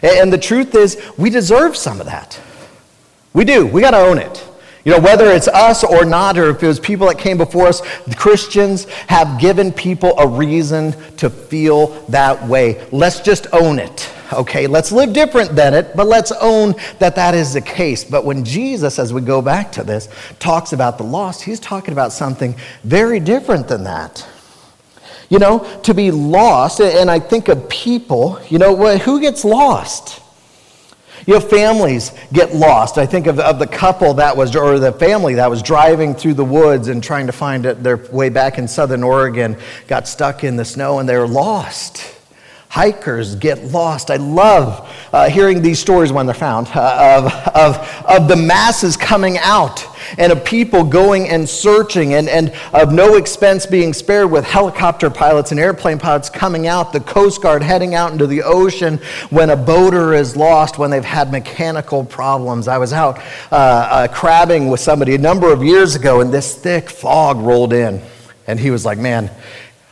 And 0.03 0.33
the 0.33 0.39
truth 0.39 0.75
is, 0.75 1.01
we 1.17 1.31
deserve 1.31 1.77
some 1.77 2.01
of 2.01 2.07
that. 2.07 2.41
We 3.33 3.45
do. 3.45 3.67
We 3.67 3.81
got 3.81 3.93
to 3.93 3.99
own 3.99 4.19
it. 4.19 4.49
You 4.85 4.93
know, 4.93 5.01
whether 5.01 5.31
it's 5.31 5.49
us 5.49 5.83
or 5.83 6.05
not, 6.05 6.37
or 6.37 6.51
if 6.51 6.63
it 6.63 6.67
was 6.67 6.79
people 6.79 7.07
that 7.07 7.19
came 7.19 7.39
before 7.39 7.67
us, 7.67 7.81
Christians 8.17 8.85
have 9.09 9.41
given 9.41 9.73
people 9.73 10.13
a 10.19 10.29
reason 10.29 10.93
to 11.17 11.31
feel 11.31 11.87
that 12.09 12.47
way. 12.47 12.87
Let's 12.93 13.21
just 13.21 13.47
own 13.55 13.79
it, 13.79 14.11
okay? 14.31 14.67
Let's 14.67 14.93
live 14.93 15.15
different 15.15 15.57
than 15.57 15.73
it, 15.73 15.97
but 15.97 16.07
let's 16.07 16.33
own 16.33 16.75
that 16.99 17.17
that 17.17 17.35
is 17.35 17.55
the 17.55 17.63
case. 17.63 18.05
But 18.05 18.27
when 18.27 18.45
Jesus, 18.45 18.99
as 18.99 19.11
we 19.11 19.23
go 19.23 19.41
back 19.41 19.73
to 19.73 19.83
this, 19.83 20.11
talks 20.39 20.75
about 20.75 20.99
the 20.99 21.05
lost, 21.05 21.41
he's 21.43 21.61
talking 21.61 21.93
about 21.93 22.13
something 22.13 22.55
very 22.83 23.21
different 23.21 23.69
than 23.69 23.85
that. 23.85 24.27
You 25.29 25.39
know, 25.39 25.81
to 25.83 25.95
be 25.95 26.11
lost, 26.11 26.81
and 26.81 27.11
I 27.11 27.19
think 27.19 27.49
of 27.49 27.69
people, 27.69 28.41
you 28.49 28.59
know, 28.59 28.99
who 28.99 29.21
gets 29.21 29.45
lost? 29.45 30.21
You 31.27 31.35
know, 31.35 31.41
families 31.41 32.13
get 32.33 32.55
lost. 32.55 32.99
I 32.99 33.07
think 33.07 33.27
of, 33.27 33.41
of 33.41 33.59
the 33.59 33.67
couple 33.67 34.15
that 34.15 34.37
was, 34.37 34.55
or 34.55 34.79
the 34.79 34.93
family 34.93 35.35
that 35.35 35.49
was 35.49 35.63
driving 35.63 36.15
through 36.15 36.35
the 36.35 36.45
woods 36.45 36.89
and 36.89 37.03
trying 37.03 37.27
to 37.27 37.33
find 37.33 37.65
their 37.65 37.97
way 37.97 38.29
back 38.29 38.59
in 38.59 38.69
southern 38.69 39.03
Oregon, 39.03 39.57
got 39.89 40.07
stuck 40.07 40.45
in 40.45 40.57
the 40.57 40.65
snow, 40.65 40.99
and 40.99 41.09
they 41.09 41.17
were 41.17 41.29
lost. 41.29 42.15
Hikers 42.75 43.37
get 43.37 43.63
lost. 43.67 44.11
I 44.11 44.17
love 44.17 44.93
uh, 45.13 45.31
hearing 45.31 45.63
these 45.63 45.79
stories 45.79 46.11
when 46.11 46.27
they're 46.27 46.35
found 46.35 46.67
uh, 46.75 47.23
of, 47.23 47.55
of, 47.55 48.05
of 48.05 48.27
the 48.27 48.35
masses 48.35 48.97
coming 48.97 49.39
out 49.39 49.87
and 50.19 50.33
of 50.33 50.45
people 50.45 50.83
going 50.83 51.29
and 51.29 51.49
searching 51.49 52.15
and, 52.15 52.29
and 52.29 52.53
of 52.73 52.93
no 52.93 53.15
expense 53.15 53.65
being 53.65 53.93
spared 53.93 54.29
with 54.29 54.45
helicopter 54.45 55.09
pilots 55.09 55.53
and 55.53 55.61
airplane 55.61 56.01
pilots 56.01 56.29
coming 56.29 56.67
out, 56.67 56.93
the 56.93 56.99
Coast 56.99 57.41
Guard 57.41 57.63
heading 57.63 57.95
out 57.95 58.11
into 58.11 58.27
the 58.27 58.43
ocean 58.43 58.99
when 59.31 59.51
a 59.51 59.57
boater 59.57 60.13
is 60.13 60.37
lost, 60.37 60.77
when 60.77 60.91
they've 60.91 61.05
had 61.05 61.31
mechanical 61.31 62.05
problems. 62.05 62.67
I 62.67 62.79
was 62.79 62.93
out 62.93 63.21
uh, 63.53 63.55
uh, 63.55 64.09
crabbing 64.09 64.69
with 64.69 64.81
somebody 64.81 65.15
a 65.15 65.19
number 65.19 65.53
of 65.53 65.63
years 65.63 65.95
ago 65.95 66.23
and 66.23 66.35
this 66.35 66.57
thick 66.57 66.91
fog 66.91 67.37
rolled 67.37 67.73
in. 67.73 68.03
And 68.49 68.59
he 68.59 68.73
was 68.73 68.85
like, 68.85 68.99
Man, 68.99 69.31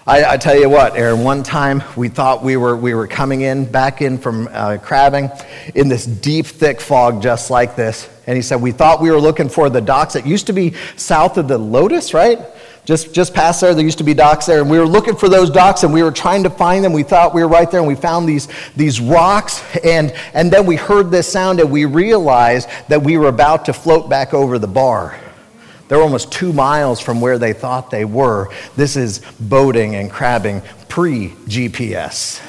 I, 0.05 0.33
I, 0.33 0.37
tell 0.37 0.59
you 0.59 0.69
what, 0.69 0.97
Aaron, 0.97 1.23
one 1.23 1.45
time 1.45 1.81
we 1.97 2.09
thought 2.09 2.43
we 2.43 2.57
were, 2.57 2.77
we 2.77 2.93
were 2.93 3.07
coming 3.07 3.43
in, 3.43 3.71
back 3.71 4.03
in 4.03 4.19
from 4.19 4.49
uh, 4.51 4.79
crabbing 4.83 5.31
in 5.77 5.89
this 5.89 6.07
deep, 6.07 6.47
thick 6.47 6.81
fog 6.81 7.23
just 7.23 7.51
like 7.51 7.77
this. 7.77 8.11
And 8.27 8.35
he 8.35 8.43
said, 8.43 8.61
We 8.61 8.73
thought 8.73 9.01
we 9.01 9.13
were 9.13 9.21
looking 9.21 9.49
for 9.49 9.71
the 9.71 9.81
docks 9.81 10.15
that 10.15 10.27
used 10.27 10.49
to 10.49 10.53
be 10.53 10.75
south 10.97 11.39
of 11.39 11.47
the 11.47 11.57
Lotus, 11.57 12.15
right? 12.15 12.41
Just, 12.85 13.15
just 13.15 13.33
past 13.33 13.61
there, 13.61 13.77
there 13.77 13.85
used 13.85 13.99
to 13.99 14.05
be 14.05 14.13
docks 14.13 14.47
there. 14.47 14.61
And 14.61 14.69
we 14.69 14.81
were 14.81 14.89
looking 14.89 15.15
for 15.15 15.29
those 15.29 15.51
docks 15.51 15.85
and 15.85 15.95
we 15.95 16.03
were 16.03 16.11
trying 16.11 16.43
to 16.43 16.51
find 16.51 16.85
them. 16.85 16.93
We 16.93 17.05
thought 17.05 17.33
we 17.33 17.41
were 17.41 17.49
right 17.49 17.71
there 17.71 17.79
and 17.79 17.87
we 17.87 17.95
found 17.95 18.29
these, 18.29 18.49
these 18.75 19.01
rocks. 19.01 19.63
And, 19.85 20.13
and 20.35 20.53
then 20.53 20.67
we 20.67 20.75
heard 20.75 21.13
this 21.13 21.31
sound 21.31 21.61
and 21.61 21.71
we 21.71 21.85
realized 21.85 22.69
that 22.89 23.01
we 23.01 23.19
were 23.19 23.29
about 23.29 23.67
to 23.67 23.73
float 23.73 24.11
back 24.11 24.35
over 24.35 24.59
the 24.59 24.67
bar. 24.67 25.17
They're 25.93 26.01
almost 26.01 26.33
two 26.33 26.55
miles 26.55 27.01
from 27.01 27.21
where 27.21 27.37
they 27.37 27.53
thought 27.53 27.91
they 27.91 28.07
were. 28.07 28.49
This 28.77 28.97
is 28.97 29.21
boating 29.39 29.97
and 29.97 30.11
crabbing 30.11 30.63
pre 30.89 31.29
GPS. 31.45 32.41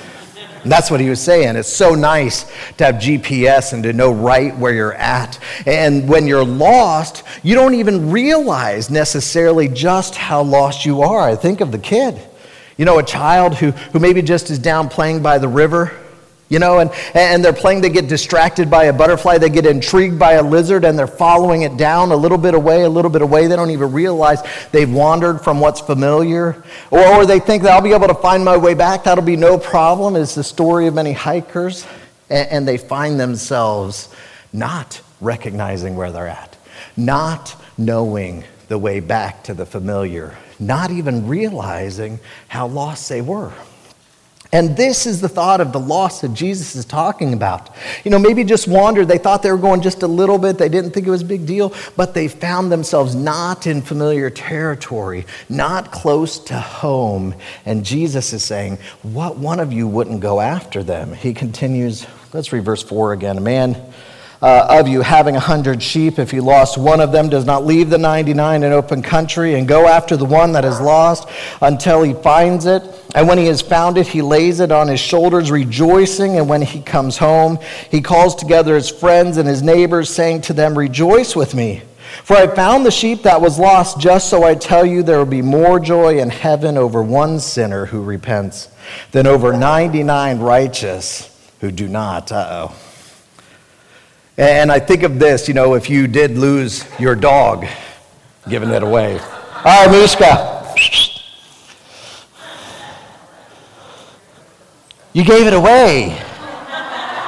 That's 0.64 0.90
what 0.90 1.02
he 1.02 1.10
was 1.10 1.22
saying. 1.22 1.58
It's 1.58 1.68
so 1.68 1.94
nice 1.94 2.44
to 2.78 2.86
have 2.86 2.96
GPS 2.96 3.74
and 3.74 3.84
to 3.84 3.92
know 3.92 4.14
right 4.14 4.58
where 4.58 4.72
you're 4.72 4.94
at. 4.94 5.40
And 5.66 6.08
when 6.08 6.26
you're 6.26 6.46
lost, 6.46 7.24
you 7.44 7.54
don't 7.54 7.74
even 7.74 8.12
realize 8.12 8.90
necessarily 8.90 9.68
just 9.68 10.16
how 10.16 10.42
lost 10.42 10.86
you 10.86 11.02
are. 11.02 11.28
I 11.28 11.36
think 11.36 11.60
of 11.60 11.74
the 11.74 11.80
kid. 11.80 12.18
You 12.78 12.86
know, 12.86 12.98
a 13.00 13.04
child 13.04 13.56
who, 13.56 13.72
who 13.72 14.00
maybe 14.00 14.22
just 14.22 14.52
is 14.52 14.58
down 14.58 14.88
playing 14.88 15.22
by 15.22 15.38
the 15.38 15.50
river 15.50 15.92
you 16.54 16.60
know, 16.60 16.78
and, 16.78 16.92
and 17.16 17.44
they're 17.44 17.52
playing, 17.52 17.82
they 17.82 17.90
get 17.90 18.08
distracted 18.08 18.70
by 18.70 18.84
a 18.84 18.94
butterfly, 18.94 19.40
they 19.40 19.50
get 19.50 19.66
intrigued 19.66 20.20
by 20.20 20.34
a 20.34 20.44
lizard, 20.44 20.86
and 20.86 20.98
they're 20.98 21.08
following 21.08 21.64
it 21.64 21.78
down 21.78 22.12
a 22.12 22.16
little 22.16 22.38
bit 22.38 22.54
away, 22.54 22.84
a 22.84 22.90
little 22.90 23.10
bit 23.10 23.24
away. 23.24 23.48
They 23.48 23.56
don't 23.56 23.72
even 23.72 23.92
realize 23.92 24.44
they've 24.72 24.92
wandered 24.92 25.42
from 25.42 25.60
what's 25.60 25.82
familiar. 25.82 26.64
Or, 26.92 27.04
or 27.08 27.26
they 27.26 27.40
think 27.40 27.64
that 27.64 27.72
I'll 27.72 27.82
be 27.82 27.94
able 27.94 28.08
to 28.08 28.14
find 28.14 28.46
my 28.46 28.56
way 28.56 28.76
back, 28.76 29.06
that'll 29.06 29.24
be 29.24 29.36
no 29.36 29.58
problem. 29.58 30.16
It's 30.16 30.36
the 30.36 30.44
story 30.44 30.86
of 30.86 30.94
many 30.94 31.12
hikers, 31.12 31.88
and, 32.30 32.48
and 32.50 32.68
they 32.68 32.78
find 32.78 33.20
themselves 33.20 34.14
not 34.54 35.02
recognizing 35.22 35.96
where 35.96 36.12
they're 36.12 36.28
at, 36.28 36.56
not 36.96 37.56
knowing 37.80 38.44
the 38.68 38.78
way 38.78 39.00
back 39.00 39.44
to 39.46 39.56
the 39.56 39.66
familiar, 39.66 40.38
not 40.60 40.92
even 40.92 41.28
realizing 41.28 42.20
how 42.48 42.68
lost 42.68 43.10
they 43.10 43.22
were. 43.22 43.52
And 44.54 44.78
this 44.78 45.08
is 45.08 45.20
the 45.20 45.28
thought 45.28 45.62
of 45.62 45.74
the 45.74 45.80
loss 45.80 46.22
that 46.22 46.36
Jesus 46.36 46.76
is 46.76 46.86
talking 46.86 47.34
about. 47.34 47.72
You 48.06 48.12
know, 48.12 48.20
maybe 48.20 48.44
just 48.44 48.68
wandered. 48.68 49.08
They 49.08 49.18
thought 49.18 49.42
they 49.42 49.52
were 49.52 49.58
going 49.58 49.82
just 49.82 50.04
a 50.04 50.08
little 50.08 50.38
bit. 50.38 50.60
They 50.60 50.70
didn't 50.70 50.92
think 50.92 51.08
it 51.08 51.10
was 51.10 51.24
a 51.24 51.26
big 51.26 51.48
deal, 51.48 51.74
but 51.98 52.14
they 52.14 52.28
found 52.28 52.72
themselves 52.72 53.16
not 53.16 53.66
in 53.66 53.82
familiar 53.82 54.30
territory, 54.30 55.26
not 55.50 55.92
close 55.92 56.38
to 56.46 56.60
home. 56.60 57.34
And 57.66 57.84
Jesus 57.84 58.32
is 58.32 58.44
saying, 58.44 58.78
What 59.02 59.38
one 59.38 59.60
of 59.60 59.74
you 59.74 59.88
wouldn't 59.88 60.20
go 60.20 60.40
after 60.40 60.84
them? 60.84 61.14
He 61.14 61.34
continues, 61.34 62.06
let's 62.32 62.54
read 62.54 62.64
verse 62.64 62.84
4 62.84 63.14
again. 63.14 63.40
A 63.40 63.42
man 63.42 63.76
uh, 64.44 64.68
of 64.70 64.90
you 64.90 65.00
having 65.00 65.38
a 65.38 65.40
hundred 65.40 65.82
sheep, 65.82 66.20
if 66.20 66.30
he 66.30 66.42
lost 66.42 66.78
one 66.78 67.00
of 67.00 67.14
them, 67.14 67.30
does 67.30 67.46
not 67.46 67.66
leave 67.66 67.90
the 67.90 67.98
99 67.98 68.64
in 68.64 68.74
open 68.74 69.02
country 69.02 69.56
and 69.56 69.70
go 69.70 69.88
after 69.88 70.18
the 70.18 70.26
one 70.26 70.52
that 70.52 70.66
is 70.66 70.82
lost 70.82 71.30
until 71.62 72.04
he 72.04 72.14
finds 72.14 72.66
it. 72.66 72.84
And 73.16 73.26
when 73.26 73.38
he 73.38 73.46
has 73.46 73.62
found 73.62 73.98
it, 73.98 74.06
he 74.06 74.22
lays 74.22 74.60
it 74.60 74.70
on 74.70 74.90
his 74.90 75.00
shoulders, 75.00 75.50
rejoicing. 75.50 76.38
And 76.38 76.50
when 76.50 76.62
he 76.62 76.82
comes 76.82 77.18
home, 77.18 77.58
he 77.90 78.02
calls 78.02 78.36
together 78.36 78.76
his 78.76 78.90
friends 78.90 79.38
and 79.38 79.48
his 79.48 79.64
neighbors, 79.64 80.10
saying 80.10 80.42
to 80.42 80.54
them, 80.54 80.78
Rejoice 80.78 81.38
with 81.38 81.56
me. 81.56 81.82
For 82.26 82.36
I 82.36 82.48
found 82.48 82.86
the 82.86 82.92
sheep 82.92 83.24
that 83.24 83.40
was 83.40 83.58
lost, 83.58 83.98
just 83.98 84.30
so 84.30 84.44
I 84.44 84.56
tell 84.56 84.86
you 84.86 85.04
there 85.04 85.20
will 85.20 85.26
be 85.26 85.42
more 85.42 85.80
joy 85.80 86.20
in 86.20 86.30
heaven 86.30 86.78
over 86.78 87.02
one 87.02 87.40
sinner 87.40 87.86
who 87.86 88.04
repents 88.04 88.68
than 89.14 89.26
over 89.26 89.54
99 89.54 90.40
righteous 90.40 91.30
who 91.62 91.72
do 91.72 91.88
not. 91.88 92.30
Uh 92.30 92.68
oh. 92.70 92.93
And 94.38 94.72
I 94.72 94.80
think 94.80 95.04
of 95.04 95.20
this, 95.20 95.48
you 95.48 95.54
know, 95.54 95.76
if 95.76 95.90
you 95.90 96.08
did 96.08 96.38
lose 96.38 96.86
your 97.00 97.16
dog, 97.16 97.68
giving 98.50 98.70
it 98.70 98.82
away. 98.82 99.20
All 99.20 99.88
right, 99.88 99.92
Mishka. 99.92 100.50
You 105.14 105.24
gave 105.24 105.46
it 105.46 105.54
away. 105.54 106.10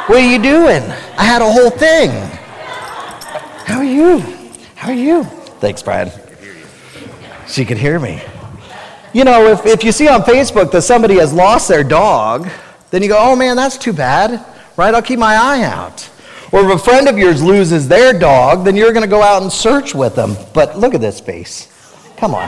What 0.07 0.17
are 0.17 0.27
you 0.27 0.41
doing? 0.41 0.81
I 1.17 1.23
had 1.23 1.43
a 1.43 1.51
whole 1.51 1.69
thing. 1.69 2.09
How 3.65 3.77
are 3.77 3.83
you? 3.83 4.19
How 4.75 4.89
are 4.89 4.95
you? 4.95 5.23
Thanks, 5.23 5.83
Brad. 5.83 6.11
She 7.47 7.65
could 7.65 7.77
hear 7.77 7.99
me. 7.99 8.21
You 9.13 9.23
know, 9.23 9.47
if, 9.51 9.65
if 9.65 9.83
you 9.83 9.91
see 9.91 10.07
on 10.07 10.21
Facebook 10.21 10.71
that 10.71 10.81
somebody 10.81 11.15
has 11.15 11.31
lost 11.31 11.67
their 11.67 11.83
dog, 11.83 12.49
then 12.89 13.03
you 13.03 13.07
go, 13.07 13.17
oh 13.19 13.35
man, 13.35 13.55
that's 13.55 13.77
too 13.77 13.93
bad, 13.93 14.43
right? 14.75 14.93
I'll 14.93 15.01
keep 15.01 15.19
my 15.19 15.35
eye 15.35 15.63
out. 15.63 16.09
Or 16.55 16.71
if 16.71 16.73
a 16.73 16.81
friend 16.81 17.09
of 17.09 17.17
yours 17.17 17.43
loses 17.43 17.85
their 17.85 18.17
dog, 18.17 18.63
then 18.63 18.77
you're 18.77 18.93
going 18.93 19.03
to 19.03 19.09
go 19.09 19.21
out 19.21 19.41
and 19.41 19.51
search 19.51 19.93
with 19.93 20.15
them. 20.15 20.37
But 20.53 20.77
look 20.77 20.93
at 20.93 21.01
this 21.01 21.19
face. 21.19 21.67
Come 22.15 22.33
on. 22.33 22.47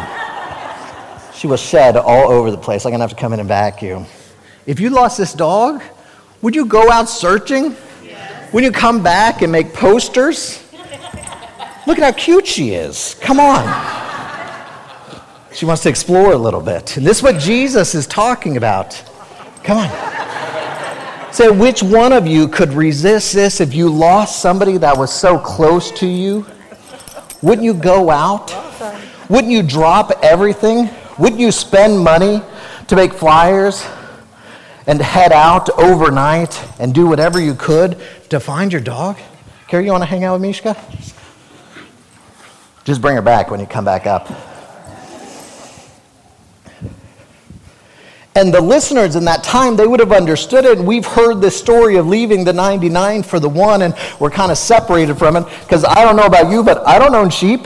She 1.33 1.45
was 1.45 1.59
shed 1.59 1.97
all 1.97 2.31
over 2.31 2.49
the 2.49 2.57
place. 2.57 2.85
I'm 2.85 2.91
going 2.91 2.99
to 2.99 3.03
have 3.03 3.09
to 3.09 3.17
come 3.17 3.33
in 3.33 3.41
and 3.41 3.49
vacuum. 3.49 4.05
If 4.65 4.79
you 4.79 4.91
lost 4.91 5.17
this 5.17 5.33
dog, 5.33 5.83
would 6.41 6.55
you 6.55 6.65
go 6.65 6.89
out 6.89 7.09
searching? 7.09 7.75
Yes. 8.01 8.53
Would 8.53 8.63
you 8.63 8.71
come 8.71 9.03
back 9.03 9.41
and 9.41 9.51
make 9.51 9.73
posters? 9.73 10.63
Look 11.85 11.99
at 11.99 12.03
how 12.05 12.13
cute 12.13 12.47
she 12.47 12.69
is. 12.75 13.17
Come 13.19 13.41
on. 13.41 13.65
She 15.53 15.65
wants 15.65 15.83
to 15.83 15.89
explore 15.89 16.31
a 16.31 16.37
little 16.37 16.61
bit. 16.61 16.95
And 16.95 17.05
this 17.05 17.17
is 17.17 17.23
what 17.23 17.39
Jesus 17.39 17.93
is 17.93 18.07
talking 18.07 18.55
about. 18.55 19.03
Come 19.65 19.79
on. 19.79 20.16
Say, 21.37 21.51
which 21.51 21.83
one 21.83 22.13
of 22.13 22.25
you 22.25 22.47
could 22.47 22.73
resist 22.73 23.31
this 23.33 23.61
if 23.61 23.71
you 23.71 23.89
lost 23.89 24.41
somebody 24.41 24.79
that 24.79 24.97
was 24.97 25.13
so 25.13 25.37
close 25.37 25.91
to 25.99 26.07
you? 26.07 26.47
Wouldn't 27.43 27.63
you 27.63 27.75
go 27.75 28.09
out? 28.09 28.51
Wouldn't 29.29 29.53
you 29.53 29.61
drop 29.61 30.11
everything? 30.23 30.89
Wouldn't 31.19 31.39
you 31.39 31.51
spend 31.51 31.99
money 31.99 32.41
to 32.87 32.95
make 32.95 33.13
flyers 33.13 33.85
and 34.87 34.99
head 34.99 35.31
out 35.31 35.69
overnight 35.77 36.59
and 36.79 36.91
do 36.91 37.05
whatever 37.05 37.39
you 37.39 37.53
could 37.53 38.01
to 38.31 38.39
find 38.39 38.73
your 38.73 38.81
dog? 38.81 39.19
Carrie, 39.67 39.85
you 39.85 39.91
want 39.91 40.01
to 40.01 40.07
hang 40.07 40.23
out 40.23 40.33
with 40.33 40.41
Mishka? 40.41 40.75
Just 42.83 42.99
bring 42.99 43.15
her 43.15 43.21
back 43.21 43.51
when 43.51 43.59
you 43.59 43.67
come 43.67 43.85
back 43.85 44.07
up. 44.07 44.56
And 48.37 48.53
the 48.53 48.61
listeners 48.61 49.15
in 49.15 49.25
that 49.25 49.43
time, 49.43 49.75
they 49.75 49.87
would 49.87 49.99
have 49.99 50.11
understood 50.11 50.63
it. 50.63 50.77
And 50.77 50.87
we've 50.87 51.07
heard 51.07 51.41
this 51.41 51.57
story 51.57 51.95
of 51.95 52.05
leaving 52.05 52.43
the 52.43 52.53
99 52.53 53.23
for 53.23 53.39
the 53.39 53.49
one, 53.49 53.81
and 53.81 53.95
we're 54.19 54.29
kind 54.29 54.51
of 54.51 54.59
separated 54.59 55.17
from 55.17 55.37
it. 55.37 55.45
Because 55.61 55.83
I 55.83 56.05
don't 56.05 56.15
know 56.15 56.27
about 56.27 56.51
you, 56.51 56.63
but 56.63 56.85
I 56.87 56.99
don't 56.99 57.15
own 57.15 57.31
sheep. 57.31 57.65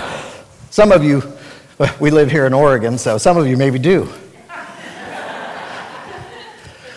Some 0.70 0.94
of 0.94 1.04
you, 1.04 1.24
we 2.00 2.10
live 2.10 2.32
here 2.32 2.46
in 2.46 2.54
Oregon, 2.54 2.98
so 2.98 3.18
some 3.18 3.36
of 3.36 3.48
you 3.48 3.58
maybe 3.58 3.80
do. 3.80 4.08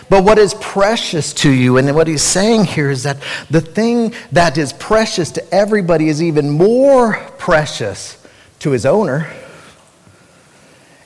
But 0.07 0.23
what 0.23 0.37
is 0.37 0.53
precious 0.53 1.33
to 1.33 1.51
you, 1.51 1.77
and 1.77 1.93
what 1.95 2.07
he's 2.07 2.21
saying 2.21 2.65
here 2.65 2.91
is 2.91 3.03
that 3.03 3.17
the 3.49 3.59
thing 3.59 4.13
that 4.31 4.57
is 4.57 4.71
precious 4.71 5.31
to 5.31 5.53
everybody 5.53 6.07
is 6.07 6.23
even 6.23 6.49
more 6.49 7.15
precious 7.39 8.23
to 8.59 8.69
his 8.69 8.85
owner. 8.85 9.33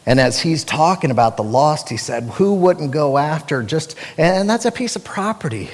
And 0.09 0.19
as 0.19 0.39
he's 0.39 0.63
talking 0.63 1.11
about 1.11 1.37
the 1.37 1.43
lost, 1.43 1.87
he 1.87 1.95
said, 1.95 2.23
Who 2.23 2.55
wouldn't 2.55 2.89
go 2.89 3.19
after 3.19 3.61
just, 3.61 3.95
and 4.17 4.49
that's 4.49 4.65
a 4.65 4.71
piece 4.71 4.95
of 4.95 5.03
property, 5.03 5.69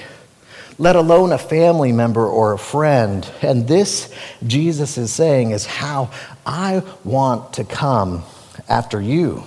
let 0.78 0.98
alone 0.98 1.32
a 1.32 1.38
family 1.38 1.94
member 1.94 2.28
or 2.28 2.52
a 2.52 2.58
friend. 2.58 3.26
And 3.42 3.66
this, 3.66 4.14
Jesus 4.46 4.98
is 4.98 5.14
saying, 5.14 5.52
is 5.52 5.66
how 5.66 6.12
I 6.46 6.84
want 7.06 7.54
to 7.54 7.64
come 7.64 8.24
after 8.68 9.00
you. 9.00 9.46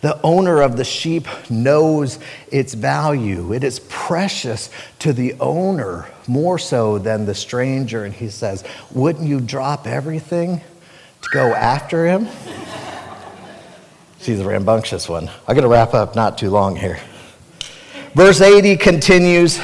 The 0.00 0.20
owner 0.22 0.62
of 0.62 0.76
the 0.76 0.84
sheep 0.84 1.28
knows 1.48 2.18
its 2.50 2.74
value. 2.74 3.52
It 3.52 3.62
is 3.62 3.78
precious 3.88 4.68
to 4.98 5.12
the 5.12 5.34
owner 5.34 6.10
more 6.26 6.58
so 6.58 6.98
than 6.98 7.24
the 7.24 7.36
stranger. 7.36 8.04
And 8.04 8.12
he 8.12 8.30
says, 8.30 8.64
Wouldn't 8.90 9.28
you 9.28 9.40
drop 9.40 9.86
everything 9.86 10.60
to 11.22 11.28
go 11.32 11.54
after 11.54 12.04
him? 12.04 12.26
She's 14.20 14.40
a 14.40 14.44
rambunctious 14.44 15.08
one. 15.08 15.28
I'm 15.46 15.54
going 15.54 15.62
to 15.62 15.68
wrap 15.68 15.94
up 15.94 16.16
not 16.16 16.38
too 16.38 16.50
long 16.50 16.76
here. 16.76 16.98
Verse 18.14 18.40
80 18.40 18.76
continues 18.76 19.58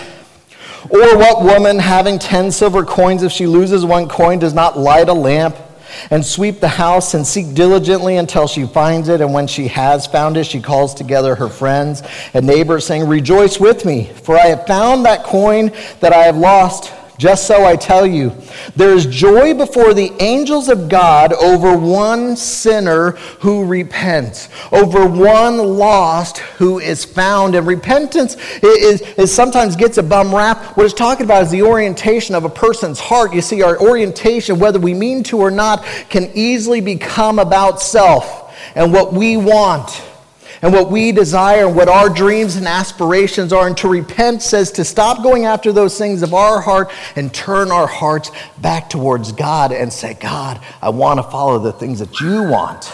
Or 0.90 1.18
what 1.18 1.42
woman 1.42 1.78
having 1.78 2.18
10 2.18 2.52
silver 2.52 2.84
coins, 2.84 3.22
if 3.22 3.32
she 3.32 3.46
loses 3.46 3.84
one 3.84 4.08
coin, 4.08 4.38
does 4.38 4.54
not 4.54 4.78
light 4.78 5.08
a 5.08 5.14
lamp? 5.14 5.56
and 6.10 6.24
sweep 6.24 6.60
the 6.60 6.68
house 6.68 7.14
and 7.14 7.26
seek 7.26 7.54
diligently 7.54 8.16
until 8.16 8.46
she 8.46 8.66
finds 8.66 9.08
it. 9.08 9.20
And 9.20 9.32
when 9.32 9.46
she 9.46 9.68
has 9.68 10.06
found 10.06 10.36
it, 10.36 10.44
she 10.44 10.60
calls 10.60 10.94
together 10.94 11.34
her 11.34 11.48
friends 11.48 12.02
and 12.32 12.46
neighbors, 12.46 12.86
saying, 12.86 13.08
Rejoice 13.08 13.58
with 13.58 13.84
me, 13.84 14.10
for 14.22 14.36
I 14.36 14.46
have 14.46 14.66
found 14.66 15.04
that 15.04 15.24
coin 15.24 15.72
that 16.00 16.12
I 16.12 16.24
have 16.24 16.36
lost. 16.36 16.92
Just 17.16 17.46
so 17.46 17.64
I 17.64 17.76
tell 17.76 18.04
you, 18.04 18.32
there 18.74 18.92
is 18.92 19.06
joy 19.06 19.54
before 19.54 19.94
the 19.94 20.12
angels 20.20 20.68
of 20.68 20.88
God 20.88 21.32
over 21.32 21.76
one 21.76 22.36
sinner 22.36 23.12
who 23.40 23.64
repents, 23.64 24.48
over 24.72 25.06
one 25.06 25.58
lost 25.58 26.38
who 26.38 26.80
is 26.80 27.04
found. 27.04 27.54
And 27.54 27.68
repentance 27.68 28.36
is, 28.62 29.00
is 29.02 29.32
sometimes 29.32 29.76
gets 29.76 29.98
a 29.98 30.02
bum 30.02 30.34
rap. 30.34 30.76
What 30.76 30.86
it's 30.86 30.94
talking 30.94 31.24
about 31.24 31.44
is 31.44 31.50
the 31.52 31.62
orientation 31.62 32.34
of 32.34 32.44
a 32.44 32.50
person's 32.50 32.98
heart. 32.98 33.32
You 33.32 33.42
see, 33.42 33.62
our 33.62 33.80
orientation, 33.80 34.58
whether 34.58 34.80
we 34.80 34.92
mean 34.92 35.22
to 35.24 35.38
or 35.38 35.52
not, 35.52 35.84
can 36.08 36.30
easily 36.34 36.80
become 36.80 37.38
about 37.38 37.80
self 37.80 38.52
and 38.74 38.92
what 38.92 39.12
we 39.12 39.36
want 39.36 40.02
and 40.64 40.72
what 40.72 40.90
we 40.90 41.12
desire 41.12 41.66
and 41.66 41.76
what 41.76 41.88
our 41.88 42.08
dreams 42.08 42.56
and 42.56 42.66
aspirations 42.66 43.52
are. 43.52 43.66
And 43.66 43.76
to 43.76 43.88
repent 43.88 44.40
says 44.40 44.72
to 44.72 44.84
stop 44.84 45.22
going 45.22 45.44
after 45.44 45.72
those 45.72 45.98
things 45.98 46.22
of 46.22 46.32
our 46.32 46.58
heart 46.58 46.90
and 47.16 47.32
turn 47.34 47.70
our 47.70 47.86
hearts 47.86 48.30
back 48.62 48.88
towards 48.88 49.30
God 49.30 49.72
and 49.72 49.92
say, 49.92 50.14
God, 50.14 50.58
I 50.80 50.88
want 50.88 51.18
to 51.18 51.22
follow 51.24 51.58
the 51.58 51.74
things 51.74 51.98
that 51.98 52.18
you 52.18 52.44
want. 52.44 52.90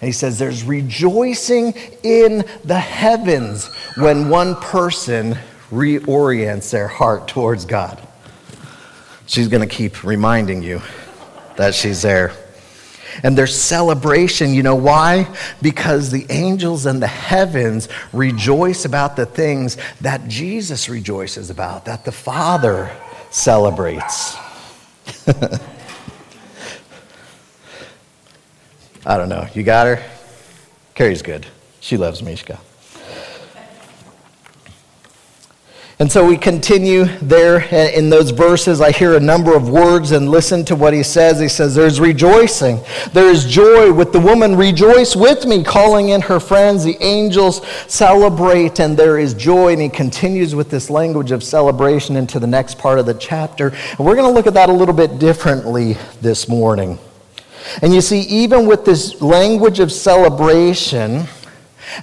And 0.00 0.08
he 0.08 0.12
says, 0.12 0.40
There's 0.40 0.64
rejoicing 0.64 1.72
in 2.02 2.44
the 2.64 2.80
heavens 2.80 3.66
when 3.96 4.28
one 4.28 4.56
person 4.56 5.38
reorients 5.70 6.72
their 6.72 6.88
heart 6.88 7.28
towards 7.28 7.64
God. 7.64 8.04
She's 9.26 9.46
going 9.46 9.66
to 9.66 9.72
keep 9.72 10.02
reminding 10.02 10.64
you 10.64 10.82
that 11.54 11.76
she's 11.76 12.02
there 12.02 12.32
and 13.22 13.36
their 13.36 13.46
celebration. 13.46 14.54
You 14.54 14.62
know 14.62 14.76
why? 14.76 15.34
Because 15.62 16.10
the 16.10 16.26
angels 16.30 16.86
and 16.86 17.02
the 17.02 17.06
heavens 17.06 17.88
rejoice 18.12 18.84
about 18.84 19.16
the 19.16 19.26
things 19.26 19.76
that 20.00 20.28
Jesus 20.28 20.88
rejoices 20.88 21.50
about, 21.50 21.84
that 21.86 22.04
the 22.04 22.12
Father 22.12 22.90
celebrates. 23.30 24.36
I 29.06 29.16
don't 29.16 29.28
know. 29.28 29.46
You 29.54 29.62
got 29.62 29.86
her? 29.86 30.02
Carrie's 30.94 31.22
good. 31.22 31.46
She 31.80 31.96
loves 31.96 32.22
Mishka. 32.22 32.58
And 36.00 36.10
so 36.10 36.24
we 36.24 36.36
continue 36.36 37.06
there 37.20 37.58
in 37.72 38.08
those 38.08 38.30
verses. 38.30 38.80
I 38.80 38.92
hear 38.92 39.16
a 39.16 39.20
number 39.20 39.56
of 39.56 39.68
words 39.68 40.12
and 40.12 40.30
listen 40.30 40.64
to 40.66 40.76
what 40.76 40.94
he 40.94 41.02
says. 41.02 41.40
He 41.40 41.48
says, 41.48 41.74
There's 41.74 41.98
rejoicing. 41.98 42.78
There 43.12 43.28
is 43.28 43.44
joy 43.44 43.92
with 43.92 44.12
the 44.12 44.20
woman. 44.20 44.54
Rejoice 44.54 45.16
with 45.16 45.44
me, 45.44 45.64
calling 45.64 46.10
in 46.10 46.20
her 46.20 46.38
friends. 46.38 46.84
The 46.84 46.96
angels 47.02 47.66
celebrate, 47.88 48.78
and 48.78 48.96
there 48.96 49.18
is 49.18 49.34
joy. 49.34 49.72
And 49.72 49.82
he 49.82 49.88
continues 49.88 50.54
with 50.54 50.70
this 50.70 50.88
language 50.88 51.32
of 51.32 51.42
celebration 51.42 52.14
into 52.14 52.38
the 52.38 52.46
next 52.46 52.78
part 52.78 53.00
of 53.00 53.06
the 53.06 53.14
chapter. 53.14 53.70
And 53.70 53.98
we're 53.98 54.14
going 54.14 54.28
to 54.28 54.32
look 54.32 54.46
at 54.46 54.54
that 54.54 54.68
a 54.68 54.72
little 54.72 54.94
bit 54.94 55.18
differently 55.18 55.94
this 56.20 56.48
morning. 56.48 57.00
And 57.82 57.92
you 57.92 58.02
see, 58.02 58.20
even 58.20 58.66
with 58.66 58.84
this 58.84 59.20
language 59.20 59.80
of 59.80 59.90
celebration, 59.90 61.26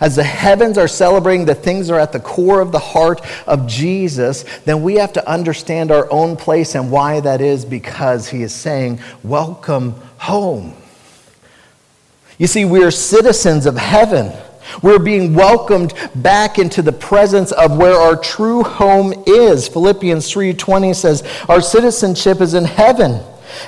as 0.02 0.16
the 0.16 0.24
heavens 0.24 0.78
are 0.78 0.88
celebrating 0.88 1.46
the 1.46 1.56
things 1.56 1.88
that 1.88 1.96
are 1.96 2.00
at 2.00 2.12
the 2.12 2.20
core 2.20 2.62
of 2.62 2.72
the 2.72 2.80
heart 2.80 3.22
of 3.48 3.68
Jesus, 3.68 4.44
then 4.66 4.84
we 4.84 4.96
have 4.96 5.14
to 5.14 5.30
understand 5.30 5.92
our 5.92 6.12
own 6.12 6.36
place 6.36 6.76
and 6.76 6.92
why 6.92 7.20
that 7.20 7.42
is 7.42 7.66
because 7.66 8.28
he 8.28 8.44
is 8.44 8.54
saying, 8.54 9.00
Welcome 9.24 9.96
home. 10.18 10.74
You 12.38 12.48
see, 12.48 12.66
we 12.66 12.84
are 12.84 12.92
citizens 12.92 13.66
of 13.66 13.78
heaven. 13.78 14.32
We're 14.82 15.00
being 15.00 15.34
welcomed 15.34 15.94
back 16.16 16.60
into 16.60 16.82
the 16.82 16.92
presence 16.92 17.52
of 17.52 17.78
where 17.78 17.96
our 17.96 18.16
true 18.16 18.64
home 18.64 19.14
is. 19.26 19.68
Philippians 19.68 20.30
3:20 20.30 20.94
says, 20.94 21.24
"Our 21.48 21.62
citizenship 21.62 22.42
is 22.42 22.54
in 22.54 22.66
heaven." 22.66 23.22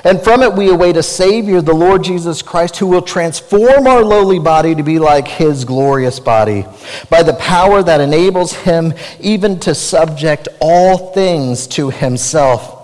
And 0.04 0.22
from 0.22 0.42
it 0.42 0.52
we 0.52 0.70
await 0.70 0.96
a 0.96 1.02
Savior, 1.02 1.60
the 1.60 1.74
Lord 1.74 2.04
Jesus 2.04 2.42
Christ, 2.42 2.76
who 2.76 2.86
will 2.86 3.02
transform 3.02 3.86
our 3.86 4.04
lowly 4.04 4.38
body 4.38 4.74
to 4.74 4.82
be 4.82 4.98
like 4.98 5.28
his 5.28 5.64
glorious 5.64 6.20
body 6.20 6.64
by 7.10 7.22
the 7.22 7.34
power 7.34 7.82
that 7.82 8.00
enables 8.00 8.52
him 8.52 8.94
even 9.20 9.58
to 9.60 9.74
subject 9.74 10.48
all 10.60 11.12
things 11.12 11.66
to 11.68 11.90
himself. 11.90 12.76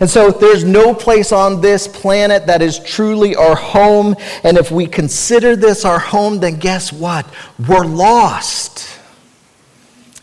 And 0.00 0.08
so 0.08 0.30
there's 0.30 0.62
no 0.62 0.94
place 0.94 1.32
on 1.32 1.60
this 1.60 1.88
planet 1.88 2.46
that 2.46 2.62
is 2.62 2.78
truly 2.78 3.34
our 3.34 3.56
home. 3.56 4.14
And 4.44 4.56
if 4.56 4.70
we 4.70 4.86
consider 4.86 5.56
this 5.56 5.84
our 5.84 5.98
home, 5.98 6.38
then 6.38 6.56
guess 6.56 6.92
what? 6.92 7.26
We're 7.58 7.86
lost. 7.86 8.98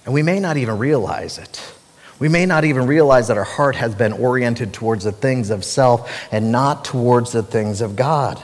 And 0.05 0.13
we 0.13 0.23
may 0.23 0.39
not 0.39 0.57
even 0.57 0.77
realize 0.77 1.37
it. 1.37 1.73
We 2.19 2.29
may 2.29 2.45
not 2.45 2.65
even 2.65 2.87
realize 2.87 3.27
that 3.27 3.37
our 3.37 3.43
heart 3.43 3.75
has 3.75 3.93
been 3.93 4.13
oriented 4.13 4.73
towards 4.73 5.03
the 5.03 5.11
things 5.11 5.49
of 5.49 5.63
self 5.63 6.11
and 6.31 6.51
not 6.51 6.83
towards 6.83 7.31
the 7.31 7.43
things 7.43 7.81
of 7.81 7.95
God. 7.95 8.41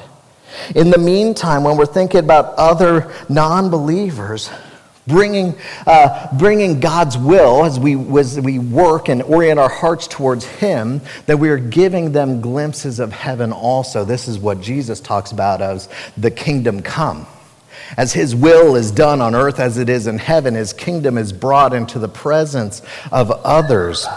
In 0.76 0.92
the 0.92 1.00
meantime, 1.00 1.64
when 1.64 1.78
we're 1.78 1.86
thinking 1.88 2.20
about 2.20 2.54
other 2.56 3.12
non 3.30 3.72
believers, 3.72 4.52
bringing, 5.08 5.56
uh, 5.88 6.28
bringing 6.38 6.80
God's 6.80 7.18
will 7.18 7.66
as 7.66 7.80
we, 7.80 7.96
as 8.20 8.40
we 8.40 8.60
work 8.60 9.10
and 9.10 9.24
orient 9.24 9.60
our 9.60 9.70
hearts 9.70 10.08
towards 10.08 10.46
Him, 10.46 11.02
that 11.26 11.38
we 11.38 11.50
are 11.50 11.58
giving 11.58 12.12
them 12.12 12.42
glimpses 12.42 13.00
of 13.00 13.12
heaven 13.12 13.52
also. 13.52 14.06
This 14.06 14.28
is 14.28 14.38
what 14.38 14.62
Jesus 14.62 15.00
talks 15.00 15.32
about 15.32 15.62
as 15.62 15.90
the 16.18 16.32
kingdom 16.32 16.82
come. 16.82 17.26
As 17.98 18.14
his 18.14 18.36
will 18.36 18.76
is 18.76 18.92
done 18.92 19.22
on 19.22 19.36
earth 19.36 19.60
as 19.60 19.78
it 19.78 19.90
is 19.90 20.08
in 20.08 20.18
heaven, 20.18 20.56
his 20.56 20.74
kingdom 20.74 21.18
is 21.18 21.32
brought 21.32 21.74
into 21.74 22.00
the 22.00 22.08
presence 22.08 22.82
of 23.12 23.32
others. 23.32 24.08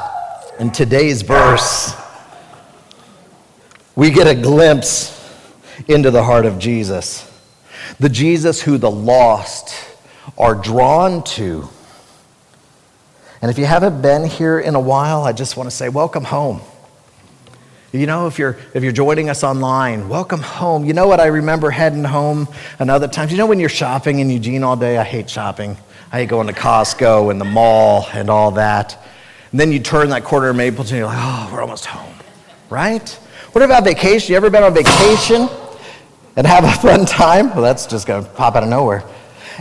In 0.59 0.71
today's 0.71 1.23
verse, 1.23 1.95
we 3.95 4.11
get 4.11 4.27
a 4.27 4.35
glimpse 4.35 5.13
into 5.89 6.11
the 6.11 6.23
heart 6.23 6.47
of 6.47 6.59
Jesus. 6.59 7.31
The 8.01 8.09
Jesus 8.09 8.63
who 8.63 8.79
the 8.79 8.91
lost 8.91 9.75
are 10.39 10.55
drawn 10.55 11.23
to. 11.25 11.69
And 13.43 13.51
if 13.51 13.59
you 13.59 13.67
haven't 13.67 14.01
been 14.01 14.27
here 14.27 14.59
in 14.59 14.75
a 14.75 14.81
while, 14.81 15.23
I 15.23 15.33
just 15.33 15.57
want 15.57 15.69
to 15.69 15.75
say, 15.75 15.89
welcome 15.89 16.25
home. 16.25 16.61
You 17.97 18.07
know, 18.07 18.27
if 18.27 18.39
you're, 18.39 18.59
if 18.75 18.83
you're 18.83 18.93
joining 18.93 19.31
us 19.31 19.43
online, 19.43 20.09
welcome 20.09 20.41
home. 20.41 20.85
You 20.85 20.93
know 20.93 21.09
what? 21.09 21.19
I 21.19 21.27
remember 21.27 21.71
heading 21.71 22.05
home 22.05 22.47
another 22.79 23.09
time. 23.09 23.31
You 23.31 23.39
know, 23.39 23.47
when 23.47 23.59
you're 23.59 23.69
shopping 23.69 24.19
in 24.19 24.29
Eugene 24.29 24.63
all 24.63 24.77
day, 24.77 24.99
I 24.99 25.05
hate 25.05 25.31
shopping. 25.31 25.77
I 26.13 26.21
hate 26.21 26.29
going 26.29 26.47
to 26.47 26.53
Costco 26.53 27.31
and 27.31 27.41
the 27.41 27.47
mall 27.47 28.07
and 28.13 28.29
all 28.29 28.51
that. 28.53 29.03
And 29.51 29.59
then 29.59 29.73
you 29.73 29.81
turn 29.81 30.11
that 30.11 30.25
corner 30.25 30.51
of 30.51 30.57
Mapleton 30.57 30.97
and 30.97 30.99
you're 30.99 31.07
like, 31.07 31.19
oh, 31.19 31.51
we're 31.53 31.63
almost 31.63 31.87
home, 31.87 32.15
right? 32.69 33.09
What 33.53 33.65
about 33.65 33.85
vacation? 33.85 34.33
You 34.33 34.37
ever 34.37 34.51
been 34.51 34.63
on 34.63 34.75
vacation 34.75 35.49
and 36.37 36.47
have 36.47 36.65
a 36.65 36.73
fun 36.73 37.07
time? 37.07 37.49
Well, 37.51 37.63
that's 37.63 37.87
just 37.87 38.07
going 38.07 38.23
to 38.23 38.31
pop 38.31 38.57
out 38.57 38.63
of 38.63 38.69
nowhere 38.69 39.05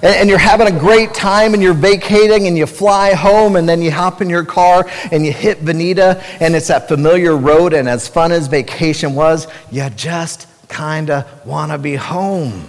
and, 0.01 0.29
you're 0.29 0.38
having 0.38 0.67
a 0.67 0.79
great 0.79 1.13
time 1.13 1.53
and 1.53 1.62
you're 1.62 1.73
vacating 1.73 2.47
and 2.47 2.58
you 2.58 2.65
fly 2.65 3.13
home 3.13 3.55
and 3.55 3.67
then 3.67 3.81
you 3.81 3.91
hop 3.91 4.21
in 4.21 4.29
your 4.29 4.43
car 4.43 4.89
and 5.12 5.25
you 5.25 5.31
hit 5.31 5.63
Veneta 5.63 6.23
and 6.39 6.55
it's 6.55 6.67
that 6.67 6.88
familiar 6.88 7.36
road 7.36 7.73
and 7.73 7.88
as 7.88 8.08
fun 8.08 8.31
as 8.31 8.47
vacation 8.47 9.15
was, 9.15 9.47
you 9.71 9.89
just 9.91 10.47
kind 10.67 11.10
of 11.10 11.45
want 11.45 11.71
to 11.71 11.77
be 11.77 11.95
home. 11.95 12.67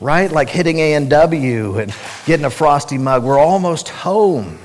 Right? 0.00 0.32
Like 0.32 0.48
hitting 0.48 0.78
A&W 0.78 1.78
and 1.78 1.94
getting 2.24 2.46
a 2.46 2.50
frosty 2.50 2.96
mug. 2.96 3.22
We're 3.22 3.38
almost 3.38 3.90
home. 3.90 4.58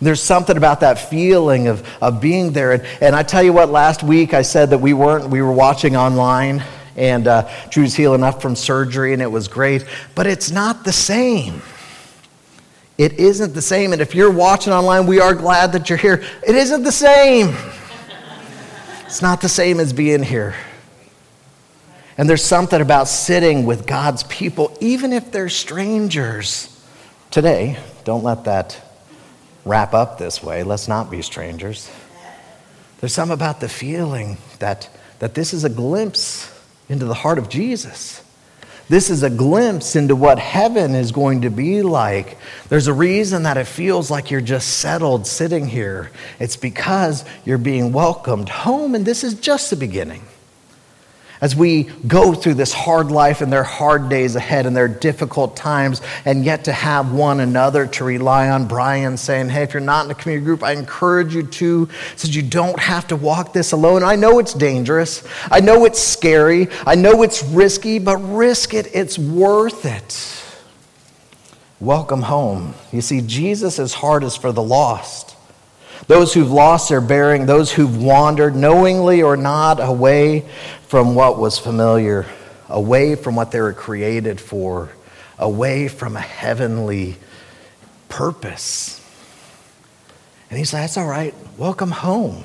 There's 0.00 0.22
something 0.22 0.56
about 0.56 0.80
that 0.80 0.98
feeling 0.98 1.66
of, 1.66 1.88
of 2.00 2.20
being 2.20 2.52
there. 2.52 2.72
And, 2.72 2.86
and 3.00 3.16
I 3.16 3.22
tell 3.22 3.42
you 3.42 3.52
what, 3.52 3.70
last 3.70 4.02
week 4.02 4.34
I 4.34 4.42
said 4.42 4.70
that 4.70 4.78
we 4.78 4.92
weren't, 4.92 5.28
we 5.28 5.42
were 5.42 5.52
watching 5.52 5.96
online 5.96 6.62
and 6.96 7.26
uh, 7.26 7.50
Drew's 7.70 7.94
healing 7.94 8.22
up 8.22 8.40
from 8.40 8.56
surgery 8.56 9.12
and 9.12 9.22
it 9.22 9.30
was 9.30 9.48
great, 9.48 9.84
but 10.14 10.26
it's 10.26 10.50
not 10.50 10.84
the 10.84 10.92
same. 10.92 11.62
It 12.96 13.14
isn't 13.14 13.54
the 13.54 13.62
same. 13.62 13.92
And 13.92 14.00
if 14.00 14.14
you're 14.14 14.30
watching 14.30 14.72
online, 14.72 15.06
we 15.06 15.20
are 15.20 15.34
glad 15.34 15.72
that 15.72 15.88
you're 15.88 15.98
here. 15.98 16.22
It 16.46 16.54
isn't 16.54 16.84
the 16.84 16.92
same. 16.92 17.54
It's 19.06 19.22
not 19.22 19.40
the 19.40 19.48
same 19.48 19.80
as 19.80 19.92
being 19.92 20.22
here. 20.22 20.54
And 22.16 22.30
there's 22.30 22.44
something 22.44 22.80
about 22.80 23.08
sitting 23.08 23.66
with 23.66 23.86
God's 23.86 24.22
people, 24.24 24.76
even 24.80 25.12
if 25.12 25.32
they're 25.32 25.48
strangers. 25.48 26.70
Today, 27.32 27.76
don't 28.04 28.22
let 28.22 28.44
that 28.44 28.80
wrap 29.64 29.94
up 29.94 30.18
this 30.18 30.40
way. 30.42 30.62
Let's 30.62 30.86
not 30.86 31.10
be 31.10 31.22
strangers. 31.22 31.90
There's 33.00 33.12
something 33.12 33.34
about 33.34 33.58
the 33.58 33.68
feeling 33.68 34.36
that, 34.60 34.88
that 35.18 35.34
this 35.34 35.52
is 35.52 35.64
a 35.64 35.68
glimpse 35.68 36.53
into 36.88 37.04
the 37.04 37.14
heart 37.14 37.38
of 37.38 37.48
Jesus. 37.48 38.22
This 38.88 39.08
is 39.08 39.22
a 39.22 39.30
glimpse 39.30 39.96
into 39.96 40.14
what 40.14 40.38
heaven 40.38 40.94
is 40.94 41.10
going 41.10 41.42
to 41.42 41.50
be 41.50 41.82
like. 41.82 42.36
There's 42.68 42.86
a 42.86 42.92
reason 42.92 43.44
that 43.44 43.56
it 43.56 43.66
feels 43.66 44.10
like 44.10 44.30
you're 44.30 44.42
just 44.42 44.78
settled 44.78 45.26
sitting 45.26 45.66
here. 45.66 46.10
It's 46.38 46.56
because 46.56 47.24
you're 47.46 47.56
being 47.56 47.92
welcomed 47.92 48.50
home, 48.50 48.94
and 48.94 49.06
this 49.06 49.24
is 49.24 49.34
just 49.34 49.70
the 49.70 49.76
beginning 49.76 50.22
as 51.44 51.54
we 51.54 51.82
go 52.08 52.32
through 52.32 52.54
this 52.54 52.72
hard 52.72 53.10
life 53.10 53.42
and 53.42 53.52
their 53.52 53.62
hard 53.62 54.08
days 54.08 54.34
ahead 54.34 54.64
and 54.64 54.74
their 54.74 54.88
difficult 54.88 55.54
times, 55.54 56.00
and 56.24 56.42
yet 56.42 56.64
to 56.64 56.72
have 56.72 57.12
one 57.12 57.38
another 57.38 57.86
to 57.86 58.02
rely 58.02 58.48
on. 58.48 58.66
Brian 58.66 59.18
saying, 59.18 59.50
Hey, 59.50 59.62
if 59.62 59.74
you're 59.74 59.82
not 59.82 60.06
in 60.06 60.10
a 60.10 60.14
community 60.14 60.42
group, 60.42 60.62
I 60.62 60.72
encourage 60.72 61.34
you 61.34 61.42
to, 61.42 61.86
so 62.16 62.28
you 62.28 62.40
don't 62.40 62.80
have 62.80 63.06
to 63.08 63.16
walk 63.16 63.52
this 63.52 63.72
alone. 63.72 64.02
I 64.02 64.16
know 64.16 64.38
it's 64.38 64.54
dangerous, 64.54 65.22
I 65.50 65.60
know 65.60 65.84
it's 65.84 66.00
scary, 66.00 66.68
I 66.86 66.94
know 66.94 67.22
it's 67.22 67.42
risky, 67.42 67.98
but 67.98 68.16
risk 68.16 68.72
it, 68.72 68.88
it's 68.94 69.18
worth 69.18 69.84
it. 69.84 70.42
Welcome 71.78 72.22
home. 72.22 72.72
You 72.90 73.02
see, 73.02 73.20
Jesus' 73.20 73.92
heart 73.92 74.24
is 74.24 74.34
for 74.34 74.50
the 74.50 74.62
lost. 74.62 75.33
Those 76.06 76.34
who've 76.34 76.50
lost 76.50 76.88
their 76.88 77.00
bearing, 77.00 77.46
those 77.46 77.72
who've 77.72 78.02
wandered 78.02 78.54
knowingly 78.54 79.22
or 79.22 79.36
not 79.36 79.80
away 79.80 80.44
from 80.86 81.14
what 81.14 81.38
was 81.38 81.58
familiar, 81.58 82.26
away 82.68 83.14
from 83.14 83.36
what 83.36 83.50
they 83.50 83.60
were 83.60 83.72
created 83.72 84.40
for, 84.40 84.90
away 85.38 85.88
from 85.88 86.16
a 86.16 86.20
heavenly 86.20 87.16
purpose. 88.08 89.00
And 90.50 90.58
he's 90.58 90.72
like, 90.72 90.82
That's 90.82 90.96
all 90.98 91.06
right. 91.06 91.34
Welcome 91.56 91.90
home. 91.90 92.44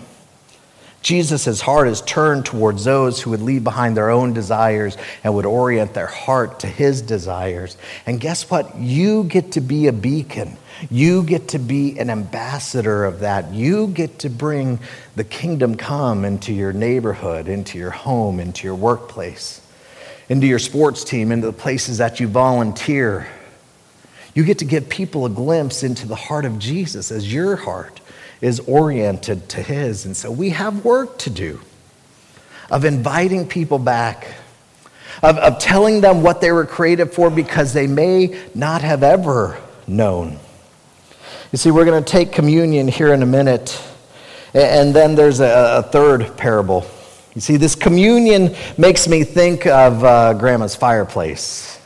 Jesus' 1.01 1.61
heart 1.61 1.87
is 1.87 2.01
turned 2.01 2.45
towards 2.45 2.83
those 2.83 3.21
who 3.21 3.29
would 3.29 3.41
leave 3.41 3.63
behind 3.63 3.95
their 3.95 4.09
own 4.09 4.33
desires 4.33 4.97
and 5.23 5.33
would 5.33 5.45
orient 5.45 5.93
their 5.93 6.07
heart 6.07 6.59
to 6.61 6.67
his 6.67 7.01
desires. 7.01 7.77
And 8.05 8.19
guess 8.19 8.49
what? 8.49 8.75
You 8.77 9.23
get 9.23 9.53
to 9.53 9.61
be 9.61 9.87
a 9.87 9.93
beacon. 9.93 10.57
You 10.89 11.23
get 11.23 11.49
to 11.49 11.59
be 11.59 11.99
an 11.99 12.09
ambassador 12.09 13.03
of 13.03 13.19
that. 13.19 13.53
You 13.53 13.87
get 13.87 14.19
to 14.19 14.29
bring 14.29 14.79
the 15.15 15.23
kingdom 15.23 15.75
come 15.75 16.23
into 16.23 16.53
your 16.53 16.71
neighborhood, 16.71 17.47
into 17.47 17.77
your 17.77 17.91
home, 17.91 18.39
into 18.39 18.65
your 18.65 18.75
workplace, 18.75 19.61
into 20.29 20.47
your 20.47 20.59
sports 20.59 21.03
team, 21.03 21.31
into 21.31 21.47
the 21.47 21.53
places 21.53 21.97
that 21.97 22.19
you 22.19 22.27
volunteer. 22.27 23.27
You 24.33 24.45
get 24.45 24.59
to 24.59 24.65
give 24.65 24.87
people 24.87 25.25
a 25.25 25.29
glimpse 25.29 25.83
into 25.83 26.07
the 26.07 26.15
heart 26.15 26.45
of 26.45 26.59
Jesus 26.59 27.11
as 27.11 27.31
your 27.31 27.57
heart 27.57 27.99
is 28.39 28.61
oriented 28.61 29.49
to 29.49 29.61
his. 29.61 30.05
And 30.05 30.15
so 30.15 30.31
we 30.31 30.51
have 30.51 30.85
work 30.85 31.17
to 31.19 31.29
do 31.29 31.59
of 32.71 32.85
inviting 32.85 33.47
people 33.47 33.79
back, 33.79 34.27
of, 35.21 35.37
of 35.37 35.59
telling 35.59 36.01
them 36.01 36.23
what 36.23 36.39
they 36.39 36.51
were 36.51 36.65
created 36.65 37.11
for 37.11 37.29
because 37.29 37.73
they 37.73 37.87
may 37.87 38.39
not 38.53 38.81
have 38.81 39.03
ever 39.03 39.59
known. 39.87 40.39
You 41.51 41.57
see, 41.57 41.71
we're 41.71 41.85
going 41.85 42.03
to 42.03 42.07
take 42.07 42.31
communion 42.31 42.87
here 42.87 43.11
in 43.11 43.23
a 43.23 43.25
minute, 43.25 43.81
and 44.53 44.93
then 44.93 45.15
there's 45.15 45.39
a, 45.39 45.81
third 45.91 46.37
parable. 46.37 46.85
You 47.33 47.41
see, 47.41 47.57
this 47.57 47.73
communion 47.73 48.55
makes 48.77 49.07
me 49.07 49.23
think 49.23 49.65
of 49.65 50.03
uh, 50.03 50.33
Grandma's 50.35 50.75
fireplace. 50.75 51.79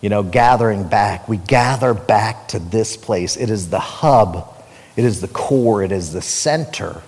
You 0.00 0.08
know, 0.08 0.22
gathering 0.22 0.88
back. 0.88 1.28
We 1.28 1.36
gather 1.36 1.92
back 1.92 2.48
to 2.48 2.58
this 2.58 2.96
place. 2.96 3.36
It 3.36 3.50
is 3.50 3.68
the 3.68 3.78
hub, 3.78 4.56
it 4.96 5.04
is 5.04 5.20
the 5.20 5.28
core, 5.28 5.82
it 5.82 5.92
is 5.92 6.14
the 6.14 6.22
center 6.22 7.02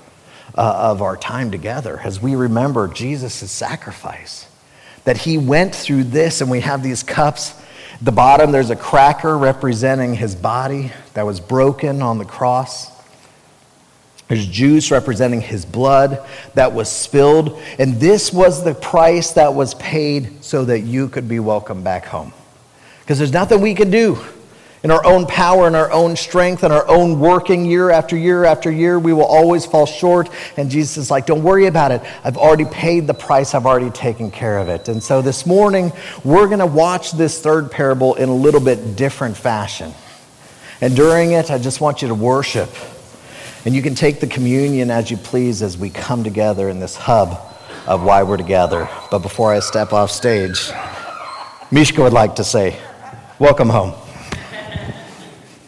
uh, 0.58 0.90
of 0.90 1.00
our 1.00 1.16
time 1.16 1.50
together 1.50 1.98
as 2.04 2.20
we 2.20 2.34
remember 2.34 2.88
Jesus' 2.88 3.50
sacrifice. 3.50 4.46
That 5.04 5.16
he 5.16 5.38
went 5.38 5.74
through 5.74 6.04
this, 6.04 6.42
and 6.42 6.50
we 6.50 6.60
have 6.60 6.82
these 6.82 7.02
cups 7.02 7.54
the 8.00 8.12
bottom, 8.12 8.52
there's 8.52 8.70
a 8.70 8.76
cracker 8.76 9.36
representing 9.36 10.14
his 10.14 10.34
body 10.34 10.92
that 11.14 11.26
was 11.26 11.40
broken 11.40 12.02
on 12.02 12.18
the 12.18 12.24
cross. 12.24 12.90
There's 14.28 14.46
juice 14.46 14.90
representing 14.90 15.40
his 15.40 15.64
blood 15.64 16.24
that 16.54 16.72
was 16.72 16.90
spilled. 16.90 17.60
And 17.78 18.00
this 18.00 18.32
was 18.32 18.64
the 18.64 18.74
price 18.74 19.32
that 19.32 19.54
was 19.54 19.74
paid 19.74 20.44
so 20.44 20.64
that 20.66 20.80
you 20.80 21.08
could 21.08 21.28
be 21.28 21.40
welcomed 21.40 21.84
back 21.84 22.06
home. 22.06 22.32
Because 23.00 23.18
there's 23.18 23.32
nothing 23.32 23.60
we 23.60 23.74
can 23.74 23.90
do 23.90 24.18
in 24.82 24.90
our 24.90 25.04
own 25.04 25.26
power 25.26 25.66
and 25.66 25.76
our 25.76 25.90
own 25.92 26.16
strength 26.16 26.62
and 26.62 26.72
our 26.72 26.88
own 26.88 27.20
working 27.20 27.66
year 27.66 27.90
after 27.90 28.16
year 28.16 28.44
after 28.44 28.70
year, 28.70 28.98
we 28.98 29.12
will 29.12 29.24
always 29.24 29.66
fall 29.66 29.84
short. 29.84 30.30
And 30.56 30.70
Jesus 30.70 30.96
is 30.96 31.10
like, 31.10 31.26
don't 31.26 31.42
worry 31.42 31.66
about 31.66 31.92
it. 31.92 32.00
I've 32.24 32.38
already 32.38 32.64
paid 32.64 33.06
the 33.06 33.14
price, 33.14 33.54
I've 33.54 33.66
already 33.66 33.90
taken 33.90 34.30
care 34.30 34.58
of 34.58 34.68
it. 34.68 34.88
And 34.88 35.02
so 35.02 35.20
this 35.20 35.44
morning, 35.44 35.92
we're 36.24 36.46
going 36.46 36.60
to 36.60 36.66
watch 36.66 37.12
this 37.12 37.42
third 37.42 37.70
parable 37.70 38.14
in 38.14 38.28
a 38.30 38.34
little 38.34 38.60
bit 38.60 38.96
different 38.96 39.36
fashion. 39.36 39.92
And 40.80 40.96
during 40.96 41.32
it, 41.32 41.50
I 41.50 41.58
just 41.58 41.82
want 41.82 42.00
you 42.00 42.08
to 42.08 42.14
worship. 42.14 42.70
And 43.66 43.74
you 43.74 43.82
can 43.82 43.94
take 43.94 44.20
the 44.20 44.26
communion 44.26 44.90
as 44.90 45.10
you 45.10 45.18
please 45.18 45.60
as 45.60 45.76
we 45.76 45.90
come 45.90 46.24
together 46.24 46.70
in 46.70 46.80
this 46.80 46.96
hub 46.96 47.38
of 47.86 48.02
why 48.02 48.22
we're 48.22 48.38
together. 48.38 48.88
But 49.10 49.18
before 49.18 49.52
I 49.52 49.60
step 49.60 49.92
off 49.92 50.10
stage, 50.10 50.70
Mishka 51.70 52.02
would 52.02 52.14
like 52.14 52.36
to 52.36 52.44
say, 52.44 52.80
Welcome 53.38 53.68
home. 53.68 53.94